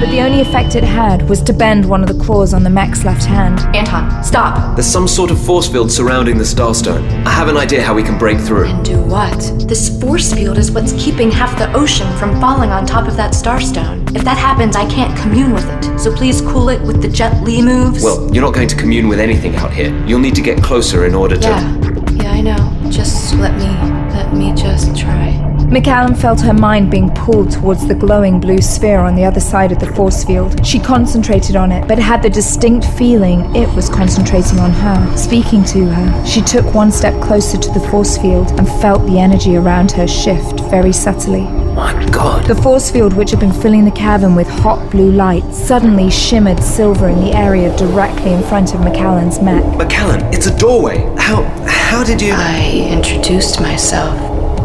[0.00, 2.70] But the only effect it had was to bend one of the claws on the
[2.70, 3.60] mech's left hand.
[3.74, 4.76] Anton, stop.
[4.76, 7.02] There's some sort of force field surrounding the starstone.
[7.24, 8.66] I have an idea how we can break through.
[8.66, 9.40] And do what?
[9.66, 13.32] This force field is what's keeping half the ocean from falling on top of that
[13.32, 13.85] starstone.
[14.14, 15.98] If that happens, I can't commune with it.
[15.98, 18.02] So please cool it with the Jet Li moves.
[18.02, 19.94] Well, you're not going to commune with anything out here.
[20.06, 21.48] You'll need to get closer in order to.
[21.48, 22.90] Yeah, yeah, I know.
[22.90, 23.68] Just let me,
[24.14, 25.42] let me just try.
[25.68, 29.72] Macallan felt her mind being pulled towards the glowing blue sphere on the other side
[29.72, 30.64] of the force field.
[30.64, 35.64] She concentrated on it, but had the distinct feeling it was concentrating on her, speaking
[35.64, 36.24] to her.
[36.24, 40.06] She took one step closer to the force field and felt the energy around her
[40.06, 41.48] shift very subtly.
[41.76, 42.46] My god.
[42.46, 46.62] The force field, which had been filling the cavern with hot blue light, suddenly shimmered
[46.62, 49.62] silver in the area directly in front of Macallan's mech.
[49.76, 51.00] Macallan, it's a doorway.
[51.18, 51.42] How.
[51.66, 52.32] how did you.
[52.34, 54.18] I introduced myself.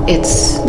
[0.07, 0.59] It's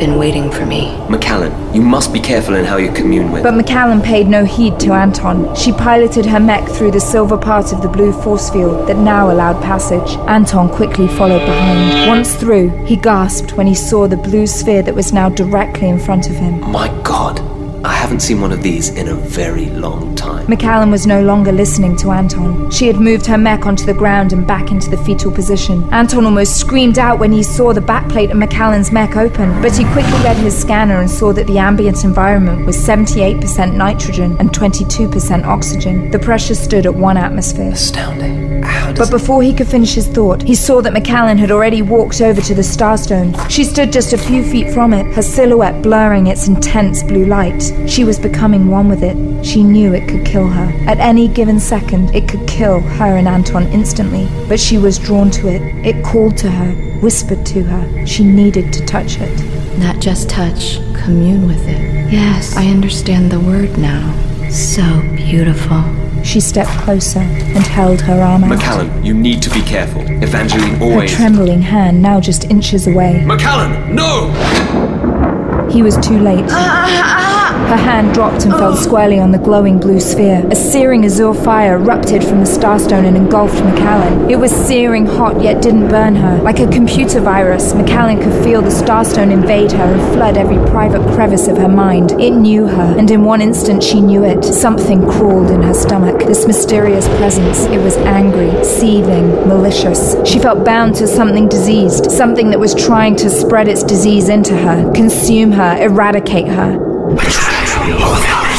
[0.00, 0.96] been waiting for me.
[1.08, 3.42] Macallan, you must be careful in how you commune with.
[3.42, 5.54] But Macallan paid no heed to Anton.
[5.54, 9.30] She piloted her mech through the silver part of the blue force field that now
[9.30, 10.16] allowed passage.
[10.26, 12.08] Anton quickly followed behind.
[12.08, 15.98] Once through, he gasped when he saw the blue sphere that was now directly in
[15.98, 16.60] front of him.
[16.72, 17.59] My god.
[17.82, 20.46] I haven't seen one of these in a very long time.
[20.48, 22.70] Macallan was no longer listening to Anton.
[22.70, 25.88] She had moved her mech onto the ground and back into the fetal position.
[25.92, 29.84] Anton almost screamed out when he saw the backplate of Macallan's mech open, but he
[29.92, 35.44] quickly read his scanner and saw that the ambient environment was 78% nitrogen and 22%
[35.46, 36.10] oxygen.
[36.10, 37.72] The pressure stood at one atmosphere.
[37.72, 38.50] Astounding.
[38.96, 42.40] But before he could finish his thought, he saw that Macallan had already walked over
[42.40, 43.34] to the starstone.
[43.48, 47.69] She stood just a few feet from it, her silhouette blurring its intense blue light.
[47.88, 49.44] She was becoming one with it.
[49.44, 50.72] She knew it could kill her.
[50.88, 54.28] At any given second, it could kill her and Anton instantly.
[54.48, 55.62] But she was drawn to it.
[55.84, 58.06] It called to her, whispered to her.
[58.06, 59.78] She needed to touch it.
[59.78, 62.12] Not just touch, commune with it.
[62.12, 64.12] Yes, I understand the word now.
[64.50, 64.82] So
[65.16, 65.82] beautiful.
[66.24, 68.50] She stepped closer and held her arm out.
[68.50, 70.02] Macallan, you need to be careful.
[70.22, 71.12] Evangeline always.
[71.12, 73.24] Her trembling hand now just inches away.
[73.24, 74.30] Macallan, no!
[75.70, 76.44] He was too late.
[76.50, 77.19] Ah, ah, ah,
[77.70, 80.44] Her hand dropped and fell squarely on the glowing blue sphere.
[80.50, 84.28] A searing azure fire erupted from the starstone and engulfed Macallan.
[84.28, 86.42] It was searing hot yet didn't burn her.
[86.42, 91.00] Like a computer virus, Macallan could feel the starstone invade her and flood every private
[91.14, 92.10] crevice of her mind.
[92.20, 94.44] It knew her, and in one instant she knew it.
[94.44, 96.26] Something crawled in her stomach.
[96.26, 97.66] This mysterious presence.
[97.66, 100.16] It was angry, seething, malicious.
[100.28, 104.56] She felt bound to something diseased, something that was trying to spread its disease into
[104.56, 106.90] her, consume her, eradicate her.
[108.20, 108.49] Too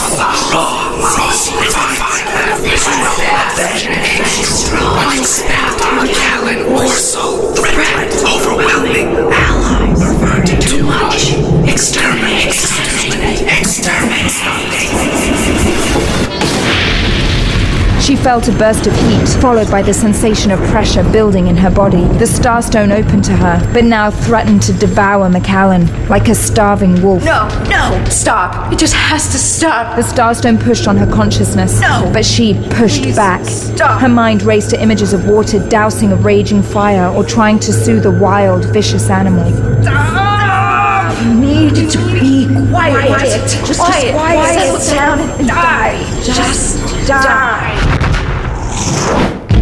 [18.24, 22.04] felt a burst of heat, followed by the sensation of pressure building in her body.
[22.20, 27.24] The starstone opened to her, but now threatened to devour Macallan like a starving wolf.
[27.26, 28.72] No, no, stop.
[28.72, 29.96] It just has to stop.
[29.96, 32.10] The starstone pushed on her consciousness, No.
[32.14, 33.44] but she pushed Please, back.
[33.46, 34.00] stop.
[34.00, 38.06] Her mind raced to images of water dousing a raging fire or trying to soothe
[38.06, 39.50] a wild, vicious animal.
[39.82, 41.18] Stop.
[41.26, 43.42] You need to be quiet.
[43.66, 44.80] Just quiet.
[44.82, 46.22] Settle down and die.
[46.24, 47.81] Just die.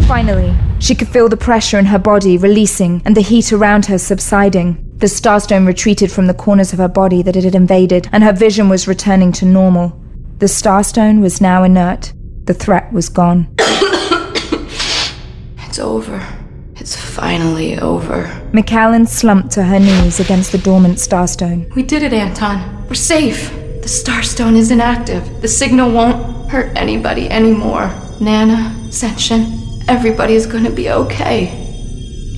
[0.10, 4.00] Finally, she could feel the pressure in her body releasing and the heat around her
[4.00, 4.84] subsiding.
[4.98, 8.34] The starstone retreated from the corners of her body that it had invaded, and her
[8.34, 10.02] vision was returning to normal.
[10.40, 12.12] The starstone was now inert.
[12.46, 13.56] The threat was gone.
[15.68, 16.28] It's over.
[16.78, 18.50] It's finally over.
[18.52, 21.72] Macallan slumped to her knees against the dormant starstone.
[21.76, 22.88] We did it, Anton.
[22.88, 23.52] We're safe.
[23.52, 25.44] The Starstone is inactive.
[25.44, 27.94] The signal won't hurt anybody anymore.
[28.20, 31.48] Nana, Senshin, everybody is gonna be okay.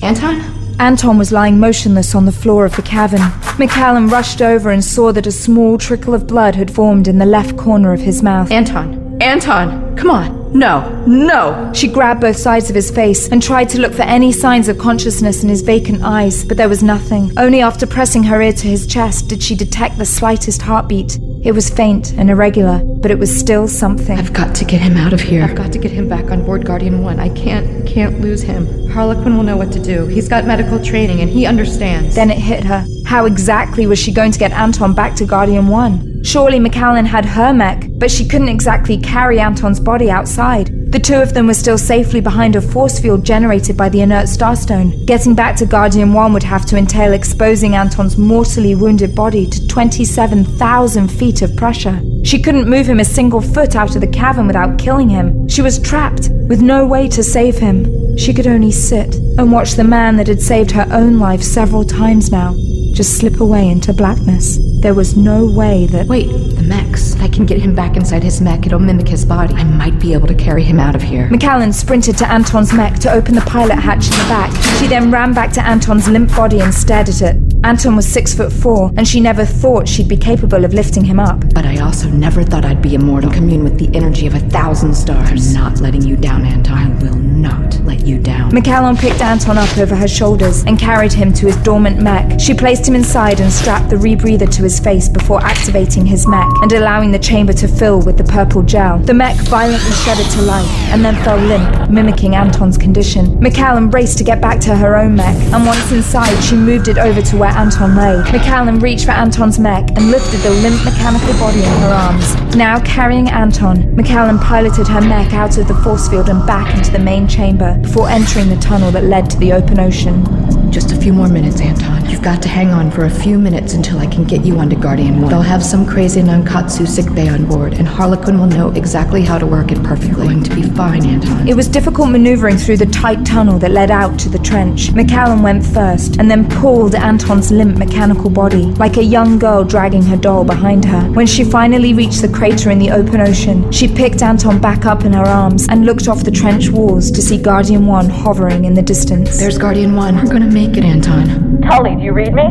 [0.02, 0.40] Anton?
[0.80, 3.20] Anton was lying motionless on the floor of the cavern.
[3.58, 7.26] Macallan rushed over and saw that a small trickle of blood had formed in the
[7.26, 8.50] left corner of his mouth.
[8.50, 9.18] Anton!
[9.20, 9.94] Anton!
[9.96, 10.58] Come on!
[10.58, 11.04] No!
[11.06, 11.70] No!
[11.74, 14.78] She grabbed both sides of his face and tried to look for any signs of
[14.78, 17.32] consciousness in his vacant eyes, but there was nothing.
[17.36, 21.18] Only after pressing her ear to his chest did she detect the slightest heartbeat.
[21.44, 24.16] It was faint and irregular, but it was still something.
[24.16, 25.42] I've got to get him out of here.
[25.42, 27.18] I've got to get him back on board Guardian 1.
[27.18, 28.88] I can't, can't lose him.
[28.90, 30.06] Harlequin will know what to do.
[30.06, 32.14] He's got medical training and he understands.
[32.14, 32.86] Then it hit her.
[33.06, 36.22] How exactly was she going to get Anton back to Guardian 1?
[36.22, 40.70] Surely Macallan had her mech, but she couldn't exactly carry Anton's body outside.
[40.92, 44.26] The two of them were still safely behind a force field generated by the inert
[44.26, 45.06] Starstone.
[45.06, 49.66] Getting back to Guardian 1 would have to entail exposing Anton's mortally wounded body to
[49.68, 51.98] 27,000 feet of pressure.
[52.24, 55.48] She couldn't move him a single foot out of the cavern without killing him.
[55.48, 58.18] She was trapped, with no way to save him.
[58.18, 61.84] She could only sit and watch the man that had saved her own life several
[61.84, 62.54] times now
[62.92, 64.58] just slip away into blackness.
[64.80, 66.06] There was no way that.
[66.06, 66.28] Wait,
[66.72, 67.20] mechs.
[67.20, 68.66] I can get him back inside his mech.
[68.66, 69.54] It'll mimic his body.
[69.54, 71.28] I might be able to carry him out of here.
[71.28, 74.50] Macallan sprinted to Anton's mech to open the pilot hatch in the back.
[74.78, 77.36] She then ran back to Anton's limp body and stared at it.
[77.64, 81.20] Anton was six foot four, and she never thought she'd be capable of lifting him
[81.20, 81.38] up.
[81.54, 84.94] But I also never thought I'd be immortal, commune with the energy of a thousand
[84.94, 85.54] stars.
[85.54, 86.78] I'm not letting you down, Anton.
[86.78, 88.52] I will not let you down.
[88.52, 92.40] Macallan picked Anton up over her shoulders and carried him to his dormant mech.
[92.40, 96.50] She placed him inside and strapped the rebreather to his face before activating his mech
[96.62, 98.98] and allowing the chamber to fill with the purple gel.
[98.98, 103.38] The mech violently shuddered to life and then fell limp, mimicking Anton's condition.
[103.40, 106.98] Macallan raced to get back to her own mech, and once inside, she moved it
[106.98, 108.16] over to where Anton lay.
[108.30, 112.56] Macallan reached for Anton's mech and lifted the limp mechanical body in her arms.
[112.56, 116.92] Now carrying Anton, Macallan piloted her mech out of the force field and back into
[116.92, 120.61] the main chamber before entering the tunnel that led to the open ocean.
[120.72, 122.08] Just a few more minutes, Anton.
[122.08, 124.74] You've got to hang on for a few minutes until I can get you onto
[124.74, 125.28] Guardian 1.
[125.28, 129.36] They'll have some crazy Nankatsu sick bay on board, and Harlequin will know exactly how
[129.36, 130.24] to work it perfectly.
[130.24, 131.46] You're going to be fine, Anton.
[131.46, 134.92] It was difficult maneuvering through the tight tunnel that led out to the trench.
[134.92, 140.02] Macallan went first, and then pulled Anton's limp mechanical body, like a young girl dragging
[140.04, 141.02] her doll behind her.
[141.12, 145.04] When she finally reached the crater in the open ocean, she picked Anton back up
[145.04, 148.72] in her arms and looked off the trench walls to see Guardian 1 hovering in
[148.72, 149.38] the distance.
[149.38, 150.16] There's Guardian 1.
[150.16, 151.60] We're gonna make it, Anton.
[151.62, 152.42] Tully, do you read me?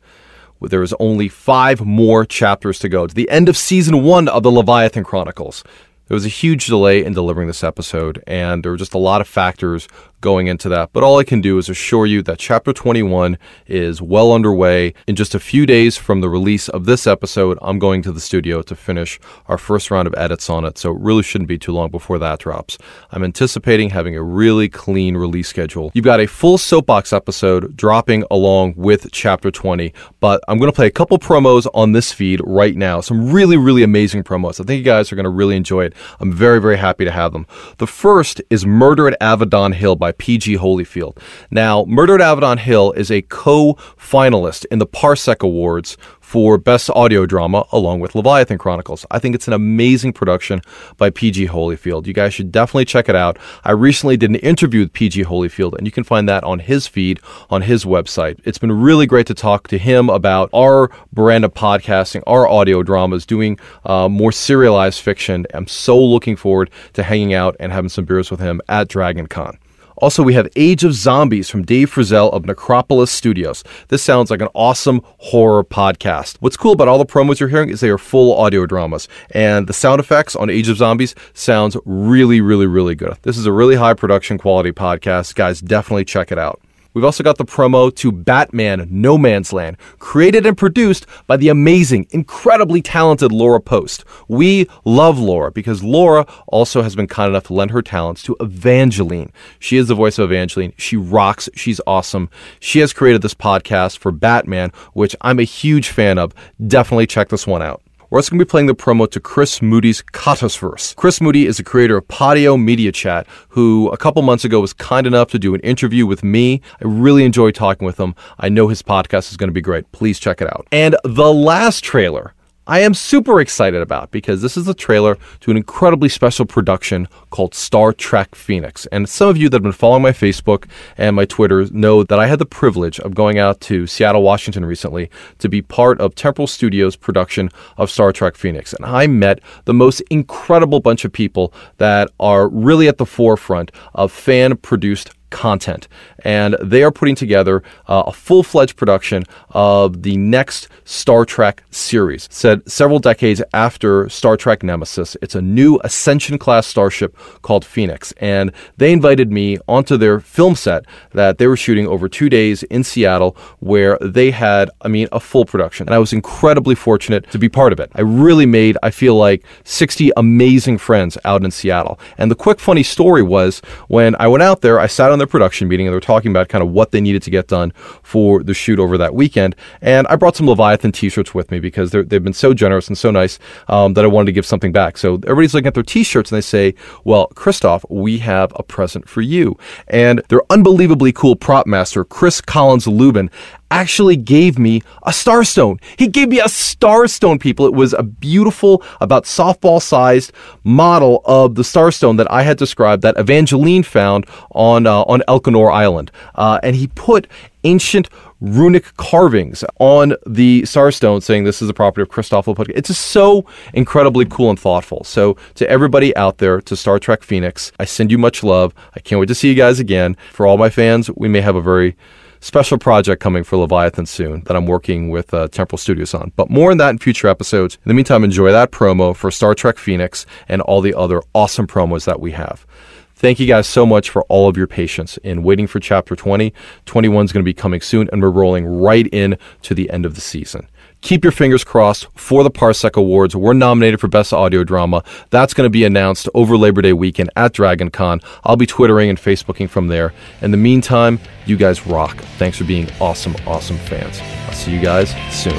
[0.61, 3.07] There is only five more chapters to go.
[3.07, 5.63] To the end of season one of the Leviathan Chronicles.
[6.09, 9.21] There was a huge delay in delivering this episode, and there were just a lot
[9.21, 9.89] of factors
[10.21, 10.91] going into that.
[10.93, 14.95] But all I can do is assure you that chapter 21 is well underway.
[15.07, 18.21] In just a few days from the release of this episode, I'm going to the
[18.21, 21.59] studio to finish our first round of edits on it, so it really shouldn't be
[21.59, 22.79] too long before that drops.
[23.11, 25.91] I'm anticipating having a really clean release schedule.
[25.95, 30.77] You've got a full soapbox episode dropping along with chapter 20, but I'm going to
[30.77, 33.01] play a couple promos on this feed right now.
[33.01, 34.61] Some really, really amazing promos.
[34.61, 35.95] I think you guys are going to really enjoy it.
[36.21, 37.47] I'm very, very happy to have them.
[37.79, 41.19] The first is Murder at Avedon Hill by by PG Holyfield.
[41.51, 45.99] Now, Murder at Avedon Hill is a co finalist in the Parsec Awards
[46.29, 49.07] for Best Audio Drama along with Leviathan Chronicles.
[49.11, 50.61] I think it's an amazing production
[50.99, 52.07] by PG Holyfield.
[52.07, 53.39] You guys should definitely check it out.
[53.65, 56.87] I recently did an interview with PG Holyfield, and you can find that on his
[56.87, 58.41] feed on his website.
[58.45, 62.83] It's been really great to talk to him about our brand of podcasting, our audio
[62.83, 65.47] dramas, doing uh, more serialized fiction.
[65.55, 69.29] I'm so looking forward to hanging out and having some beers with him at Dragon
[69.29, 69.59] Con.
[70.01, 73.65] Also, we have Age of Zombies from Dave Frizzell of Necropolis Studios.
[73.89, 76.37] This sounds like an awesome horror podcast.
[76.39, 79.67] What's cool about all the promos you're hearing is they are full audio dramas, and
[79.67, 83.19] the sound effects on Age of Zombies sounds really, really, really good.
[83.23, 85.35] This is a really high production quality podcast.
[85.35, 86.61] Guys, definitely check it out.
[86.95, 91.49] We've also got the promo to Batman No Man's Land, created and produced by the
[91.49, 94.05] amazing, incredibly talented Laura Post.
[94.27, 98.37] We love Laura because Laura also has been kind enough to lend her talents to
[98.41, 99.33] Evangeline.
[99.59, 100.73] She is the voice of Evangeline.
[100.77, 101.49] She rocks.
[101.55, 102.31] She's awesome.
[102.61, 106.35] She has created this podcast for Batman, which I'm a huge fan of.
[106.67, 107.83] Definitely check this one out.
[108.11, 110.97] We're also going to be playing the promo to Chris Moody's Katasverse.
[110.97, 114.73] Chris Moody is the creator of Podio Media Chat, who a couple months ago was
[114.73, 116.63] kind enough to do an interview with me.
[116.81, 118.15] I really enjoyed talking with him.
[118.39, 119.93] I know his podcast is going to be great.
[119.93, 120.67] Please check it out.
[120.73, 122.33] And the last trailer
[122.71, 127.09] I am super excited about because this is the trailer to an incredibly special production
[127.31, 128.85] called Star Trek Phoenix.
[128.93, 132.19] And some of you that have been following my Facebook and my Twitter know that
[132.19, 135.09] I had the privilege of going out to Seattle, Washington recently
[135.39, 137.49] to be part of Temporal Studios' production
[137.79, 138.75] of Star Trek Phoenix.
[138.75, 143.73] And I met the most incredible bunch of people that are really at the forefront
[143.95, 145.89] of fan produced content.
[146.25, 151.63] And they are putting together uh, a full fledged production of the next Star Trek
[151.71, 152.29] series.
[152.31, 158.13] Said several decades after Star Trek Nemesis, it's a new Ascension class starship called Phoenix.
[158.19, 162.63] And they invited me onto their film set that they were shooting over two days
[162.65, 165.87] in Seattle, where they had, I mean, a full production.
[165.87, 167.91] And I was incredibly fortunate to be part of it.
[167.95, 171.99] I really made, I feel like, 60 amazing friends out in Seattle.
[172.17, 175.27] And the quick, funny story was when I went out there, I sat on their
[175.27, 177.73] production meeting and they were talking about kind of what they needed to get done
[178.03, 179.55] for the shoot over that weekend.
[179.81, 183.11] And I brought some Leviathan t-shirts with me because they've been so generous and so
[183.11, 183.39] nice
[183.69, 184.99] um, that I wanted to give something back.
[184.99, 189.09] So everybody's looking at their t-shirts and they say, well, Christoph, we have a present
[189.09, 189.57] for you.
[189.89, 193.31] And their unbelievably cool prop master, Chris Collins Lubin,
[193.71, 195.81] actually gave me a starstone.
[195.97, 197.67] He gave me a starstone, people.
[197.67, 200.33] It was a beautiful, about softball sized
[200.65, 205.71] model of the starstone that I had described that Evangeline found on, uh, on Elsinore
[205.71, 206.11] Island.
[206.35, 207.27] Uh, and he put
[207.65, 208.09] ancient
[208.41, 212.73] runic carvings on the starstone saying this is the property of Christoph Laputka.
[212.75, 213.45] It's just so
[213.75, 215.03] incredibly cool and thoughtful.
[215.05, 218.75] So to everybody out there, to Star Trek Phoenix, I send you much love.
[218.95, 220.17] I can't wait to see you guys again.
[220.33, 221.97] For all my fans, we may have a very
[222.41, 226.33] special project coming for Leviathan soon that I'm working with uh, Temporal Studios on.
[226.37, 227.77] But more on that in future episodes.
[227.77, 231.67] In the meantime, enjoy that promo for Star Trek Phoenix and all the other awesome
[231.67, 232.67] promos that we have.
[233.15, 236.53] Thank you guys so much for all of your patience in waiting for chapter 20.
[236.87, 240.07] 21 is going to be coming soon, and we're rolling right in to the end
[240.07, 240.69] of the season
[241.01, 243.35] keep your fingers crossed for the Parsec Awards.
[243.37, 245.03] We're nominated for Best Audio Drama.
[245.31, 248.21] That's going to be announced over Labor Day weekend at Dragon Con.
[248.45, 250.13] I'll be Twittering and Facebooking from there.
[250.43, 252.19] In the meantime, you guys rock.
[252.39, 254.21] Thanks for being awesome, awesome fans.
[254.47, 255.59] I'll see you guys soon.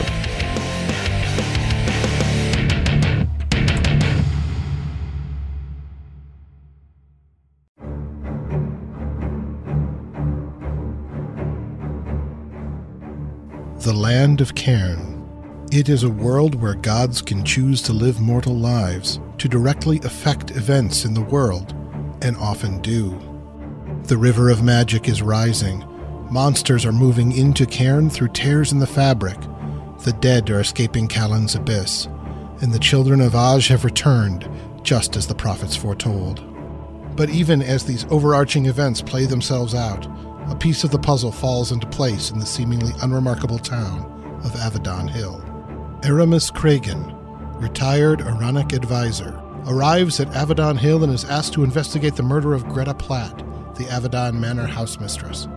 [13.82, 15.09] The Land of Cairn.
[15.72, 20.50] It is a world where gods can choose to live mortal lives to directly affect
[20.50, 21.76] events in the world,
[22.24, 23.12] and often do.
[24.06, 25.86] The river of magic is rising.
[26.32, 29.38] Monsters are moving into Cairn through tears in the fabric.
[30.06, 32.08] The dead are escaping Callan's abyss,
[32.62, 34.50] and the children of Aj have returned,
[34.82, 36.44] just as the prophets foretold.
[37.16, 40.08] But even as these overarching events play themselves out,
[40.50, 45.08] a piece of the puzzle falls into place in the seemingly unremarkable town of Avedon
[45.08, 45.46] Hill.
[46.02, 47.14] Aramis Kragen,
[47.62, 49.38] retired Aaronic advisor,
[49.68, 53.38] arrives at Avedon Hill and is asked to investigate the murder of Greta Platt,
[53.76, 55.48] the Avedon Manor housemistress.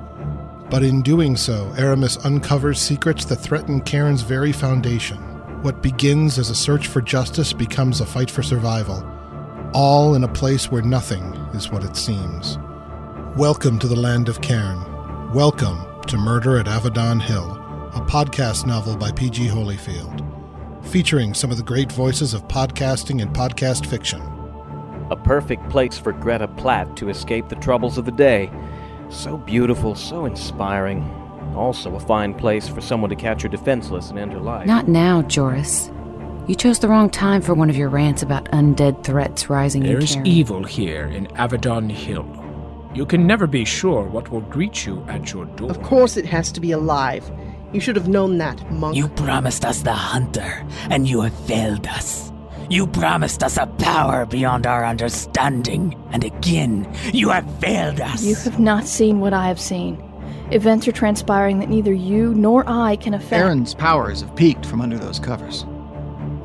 [0.68, 5.18] But in doing so, Aramis uncovers secrets that threaten Cairn's very foundation.
[5.62, 9.08] What begins as a search for justice becomes a fight for survival,
[9.74, 11.22] all in a place where nothing
[11.54, 12.58] is what it seems.
[13.36, 15.32] Welcome to the land of Cairn.
[15.32, 17.52] Welcome to Murder at Avedon Hill,
[17.94, 19.46] a podcast novel by P.G.
[19.46, 20.31] Holyfield
[20.92, 24.20] featuring some of the great voices of podcasting and podcast fiction.
[25.10, 28.50] A perfect place for Greta Platt to escape the troubles of the day.
[29.08, 31.02] So beautiful, so inspiring.
[31.56, 34.66] Also, a fine place for someone to catch her defenseless and end her life.
[34.66, 35.90] Not now, Joris.
[36.46, 39.98] You chose the wrong time for one of your rants about undead threats rising in
[39.98, 42.26] There's evil here in Avedon Hill.
[42.94, 45.70] You can never be sure what will greet you at your door.
[45.70, 47.30] Of course it has to be alive.
[47.72, 48.96] You should have known that, monk.
[48.96, 52.30] You promised us the hunter, and you have failed us.
[52.68, 58.22] You promised us a power beyond our understanding, and again, you have failed us.
[58.22, 60.02] You have not seen what I have seen.
[60.50, 63.42] Events are transpiring that neither you nor I can affect.
[63.42, 65.64] Aaron's powers have peaked from under those covers.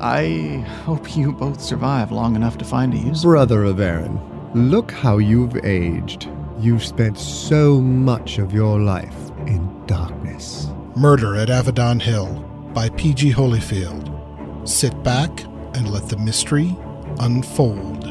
[0.00, 3.22] I hope you both survive long enough to find a use.
[3.22, 4.18] Brother of Aaron,
[4.54, 6.28] look how you've aged.
[6.58, 10.70] You've spent so much of your life in darkness.
[10.98, 12.34] Murder at Avedon Hill
[12.74, 13.32] by P.G.
[13.32, 14.68] Holyfield.
[14.68, 15.30] Sit back
[15.74, 16.76] and let the mystery
[17.20, 18.04] unfold.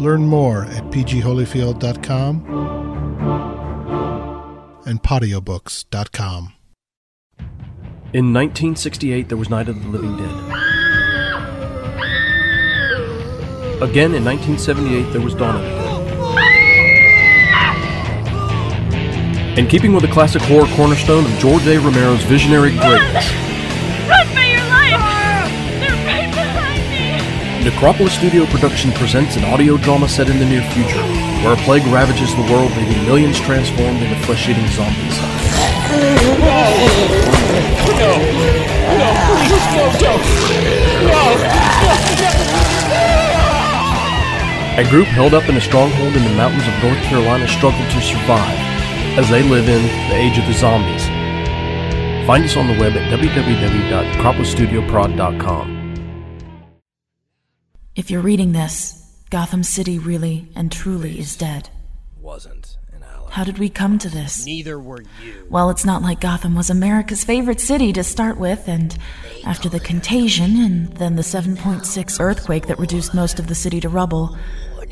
[0.00, 2.44] Learn more at pgholyfield.com
[4.84, 6.54] and podiobooks.com.
[8.12, 10.30] In 1968, there was Night of the Living Dead.
[13.82, 15.87] Again, in 1978, there was Dawn of the Dead.
[19.58, 21.80] In keeping with the classic horror cornerstone of George A.
[21.80, 23.26] Romero's visionary greatness,
[24.06, 25.02] Run for your life!
[25.82, 27.64] They're right behind me!
[27.64, 31.02] Necropolis Studio Production presents an audio drama set in the near future,
[31.42, 35.18] where a plague ravages the world, leaving millions transformed into flesh-eating zombies.
[36.38, 36.70] No!
[37.98, 38.14] No,
[39.26, 40.22] please, no, don't!
[41.02, 41.34] No!
[44.78, 48.00] A group held up in a stronghold in the mountains of North Carolina struggle to
[48.00, 48.67] survive
[49.18, 51.04] as they live in the age of the zombies.
[52.24, 55.74] Find us on the web at www.necropolisstudioprod.com.
[57.96, 61.68] If you're reading this, Gotham City really and truly is dead.
[62.20, 63.32] Wasn't an ally.
[63.32, 64.46] How did we come to this?
[64.46, 65.48] Neither were you.
[65.50, 68.96] Well, it's not like Gotham was America's favorite city to start with, and
[69.44, 73.88] after the contagion and then the 7.6 earthquake that reduced most of the city to
[73.88, 74.38] rubble,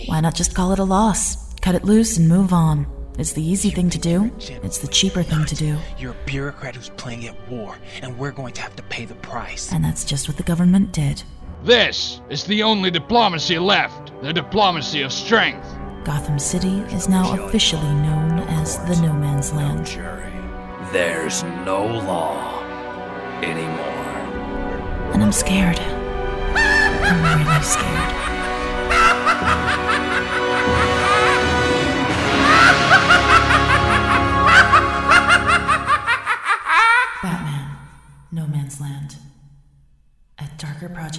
[0.06, 1.54] why not just call it a loss?
[1.60, 2.95] Cut it loose and move on.
[3.18, 4.30] It's the easy thing to do.
[4.62, 5.78] It's the cheaper thing to do.
[5.98, 9.14] You're a bureaucrat who's playing at war, and we're going to have to pay the
[9.14, 9.72] price.
[9.72, 11.22] And that's just what the government did.
[11.64, 15.66] This is the only diplomacy left the diplomacy of strength.
[16.04, 19.86] Gotham City is now officially known as the No Man's Land.
[20.92, 22.62] There's no law
[23.42, 23.86] anymore.
[25.12, 25.80] And I'm scared.
[25.80, 28.25] I'm really scared.
[40.86, 41.18] At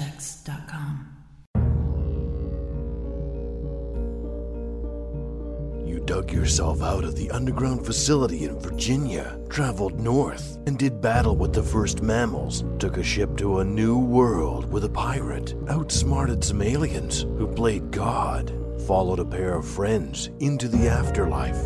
[5.86, 11.36] You dug yourself out of the underground facility in Virginia, traveled north, and did battle
[11.36, 16.46] with the first mammals, took a ship to a new world with a pirate, outsmarted
[16.46, 18.54] some aliens who played God,
[18.88, 21.66] followed a pair of friends into the afterlife.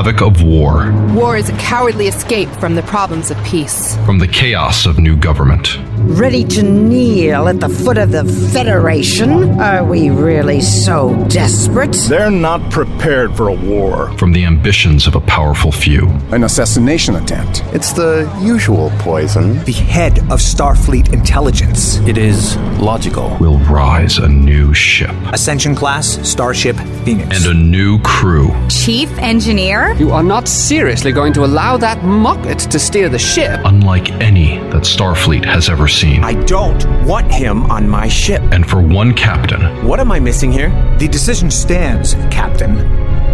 [0.00, 3.96] havoc of war, War is a cowardly escape from the problems of peace.
[4.06, 8.24] from the chaos of new government, Ready to kneel at the foot of the
[8.54, 9.60] Federation?
[9.60, 11.92] Are we really so desperate?
[12.08, 14.10] They're not prepared for a war.
[14.16, 16.08] From the ambitions of a powerful few.
[16.32, 17.62] An assassination attempt.
[17.74, 19.62] It's the usual poison.
[19.64, 21.98] The head of Starfleet Intelligence.
[22.08, 23.36] It is logical.
[23.38, 27.44] Will rise a new ship Ascension class, Starship Phoenix.
[27.44, 28.48] and a new crew.
[28.70, 29.89] Chief engineer?
[29.98, 33.60] You are not seriously going to allow that muppet to steer the ship.
[33.64, 36.24] Unlike any that Starfleet has ever seen.
[36.24, 38.40] I don't want him on my ship.
[38.50, 40.70] And for one captain, What am I missing here?
[40.98, 42.78] The decision stands, Captain.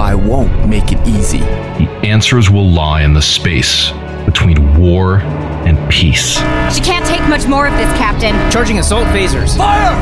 [0.01, 1.39] I won't make it easy.
[1.39, 3.93] the answers will lie in the space
[4.25, 5.19] between war
[5.67, 6.35] and peace.
[6.75, 8.35] She can't take much more of this, Captain.
[8.51, 9.57] Charging assault phasers.
[9.57, 9.95] Fire!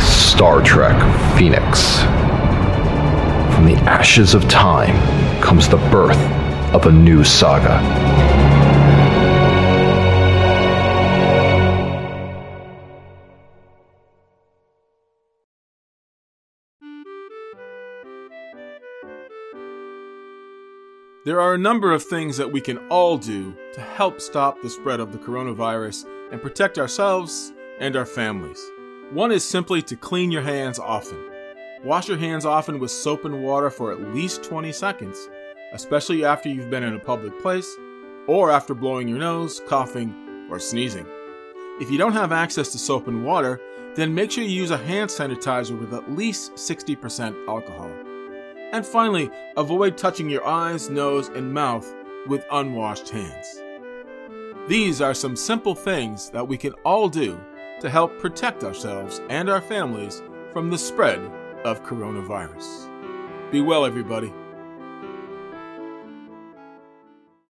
[0.00, 0.96] Star Trek
[1.38, 1.98] Phoenix.
[3.56, 4.94] From the ashes of time
[5.40, 6.18] comes the birth
[6.74, 7.80] of a new saga.
[21.24, 24.68] There are a number of things that we can all do to help stop the
[24.68, 28.62] spread of the coronavirus and protect ourselves and our families.
[29.12, 31.35] One is simply to clean your hands often.
[31.86, 35.30] Wash your hands often with soap and water for at least 20 seconds,
[35.72, 37.76] especially after you've been in a public place
[38.26, 41.06] or after blowing your nose, coughing, or sneezing.
[41.80, 43.60] If you don't have access to soap and water,
[43.94, 47.92] then make sure you use a hand sanitizer with at least 60% alcohol.
[48.72, 51.94] And finally, avoid touching your eyes, nose, and mouth
[52.26, 53.62] with unwashed hands.
[54.66, 57.38] These are some simple things that we can all do
[57.80, 60.20] to help protect ourselves and our families
[60.52, 61.20] from the spread
[61.66, 62.88] of coronavirus.
[63.50, 64.32] Be well, everybody.